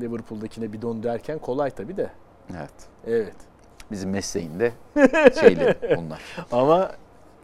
Liverpool'dakine 0.00 0.72
bidon 0.72 1.02
derken 1.02 1.38
kolay 1.38 1.70
tabi 1.70 1.96
de. 1.96 2.10
Evet. 2.56 2.70
Evet. 3.06 3.34
Bizim 3.90 4.10
mesleğinde 4.10 4.72
şeyleri 5.40 5.96
onlar. 5.98 6.20
Ama 6.52 6.90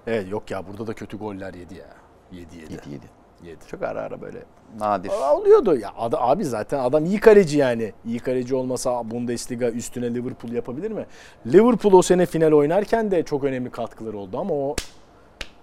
evet 0.06 0.30
yok 0.30 0.50
ya 0.50 0.66
burada 0.68 0.86
da 0.86 0.94
kötü 0.94 1.18
goller 1.18 1.54
yedi 1.54 1.74
ya. 1.74 1.86
Yedi 2.32 2.56
yedi. 2.56 2.72
7 2.72 2.90
7. 2.90 3.06
Yedi. 3.42 3.66
Çok 3.66 3.82
ara 3.82 4.00
ara 4.00 4.20
böyle 4.20 4.38
nadir. 4.78 5.10
Aa, 5.10 5.36
Oluyordu 5.36 5.76
ya. 5.76 5.92
Ada- 5.96 6.20
Abi 6.20 6.44
zaten 6.44 6.78
adam 6.78 7.04
iyi 7.04 7.20
kaleci 7.20 7.58
yani. 7.58 7.92
İyi 8.06 8.18
kaleci 8.18 8.54
olmasa 8.54 9.10
Bundesliga 9.10 9.70
üstüne 9.70 10.14
Liverpool 10.14 10.52
yapabilir 10.52 10.90
mi? 10.90 11.06
Liverpool 11.46 11.92
o 11.92 12.02
sene 12.02 12.26
final 12.26 12.52
oynarken 12.52 13.10
de 13.10 13.22
çok 13.22 13.44
önemli 13.44 13.70
katkıları 13.70 14.18
oldu 14.18 14.38
ama 14.38 14.54
o 14.54 14.76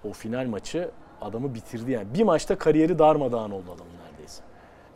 o 0.09 0.13
final 0.13 0.45
maçı 0.47 0.89
adamı 1.21 1.53
bitirdi 1.55 1.91
yani. 1.91 2.13
Bir 2.13 2.23
maçta 2.23 2.58
kariyeri 2.58 2.99
darmadağın 2.99 3.51
oldu 3.51 3.65
adamın. 3.75 3.98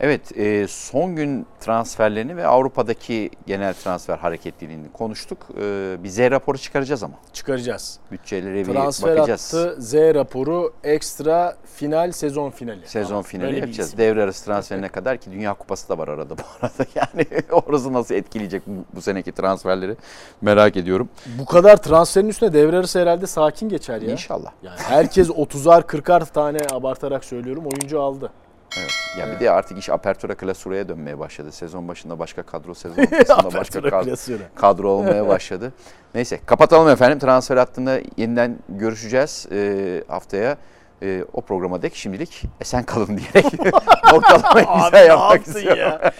Evet, 0.00 0.38
e, 0.38 0.66
son 0.68 1.16
gün 1.16 1.46
transferlerini 1.60 2.36
ve 2.36 2.46
Avrupa'daki 2.46 3.30
genel 3.46 3.74
transfer 3.74 4.18
hareketliliğini 4.18 4.92
konuştuk. 4.92 5.38
E, 5.60 5.96
bir 6.04 6.08
Z 6.08 6.18
raporu 6.18 6.58
çıkaracağız 6.58 7.02
ama. 7.02 7.14
Çıkaracağız. 7.32 7.98
Bütçelere 8.12 8.66
bir 8.66 8.72
Transfer 8.72 9.16
bakacağız. 9.16 9.54
attı 9.54 9.76
Z 9.78 9.94
raporu 9.94 10.72
ekstra 10.84 11.56
final 11.74 12.12
sezon 12.12 12.50
finali. 12.50 12.86
Sezon 12.88 13.08
Tamam, 13.08 13.22
finali 13.22 13.54
yapacağız. 13.60 13.98
Devre 13.98 14.22
arası 14.22 14.44
transferine 14.44 14.88
kadar 14.88 15.16
ki 15.18 15.30
Dünya 15.32 15.54
Kupası 15.54 15.88
da 15.88 15.98
var 15.98 16.08
arada 16.08 16.38
bu 16.38 16.42
arada. 16.60 16.74
Yani 16.94 17.26
orası 17.52 17.92
nasıl 17.92 18.14
etkileyecek 18.14 18.62
bu, 18.66 18.84
bu 18.96 19.02
seneki 19.02 19.32
transferleri 19.32 19.96
merak 20.40 20.76
ediyorum. 20.76 21.08
Bu 21.38 21.44
kadar 21.44 21.76
transferin 21.76 22.28
üstüne 22.28 22.52
devre 22.52 22.78
arası 22.78 23.00
herhalde 23.00 23.26
sakin 23.26 23.68
geçer 23.68 24.02
ya. 24.02 24.12
İnşallah. 24.12 24.52
Yani 24.62 24.78
herkes 24.78 25.28
30'ar 25.28 25.82
40'ar 25.82 26.32
tane 26.32 26.58
abartarak 26.72 27.24
söylüyorum 27.24 27.64
oyuncu 27.66 28.00
aldı. 28.00 28.30
Evet. 28.78 28.90
Ya 29.18 29.32
bir 29.34 29.40
de 29.40 29.50
artık 29.50 29.78
iş 29.78 29.90
apertura 29.90 30.34
klasuraya 30.34 30.88
dönmeye 30.88 31.18
başladı. 31.18 31.52
Sezon 31.52 31.88
başında 31.88 32.18
başka 32.18 32.42
kadro, 32.42 32.74
sezon 32.74 33.02
ortasında 33.02 33.54
başka 33.60 33.80
kadro, 33.82 34.14
kadro 34.54 34.88
olmaya 34.90 35.28
başladı. 35.28 35.72
Neyse 36.14 36.40
kapatalım 36.46 36.88
efendim. 36.88 37.18
Transfer 37.18 37.56
hattında 37.56 37.98
yeniden 38.16 38.58
görüşeceğiz 38.68 39.46
e, 39.52 40.02
haftaya. 40.08 40.56
E, 41.02 41.24
o 41.32 41.40
programa 41.40 41.82
dek 41.82 41.94
şimdilik 41.94 42.42
esen 42.60 42.82
kalın 42.84 43.06
diyerek 43.18 43.74
noktalamayı 44.12 44.66
güzel 44.84 45.06
yapmak 45.08 45.46
istiyorum. 45.46 45.78
ya? 45.78 46.12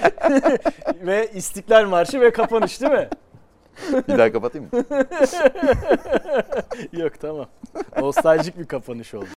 ve 1.06 1.30
İstiklal 1.34 1.84
Marşı 1.86 2.20
ve 2.20 2.32
kapanış 2.32 2.80
değil 2.80 2.92
mi? 2.92 3.08
Bir 4.08 4.18
daha 4.18 4.32
kapatayım 4.32 4.68
mı? 4.72 4.84
Yok 6.92 7.20
tamam. 7.20 7.46
Nostaljik 8.00 8.58
bir 8.58 8.66
kapanış 8.66 9.14
oldu. 9.14 9.26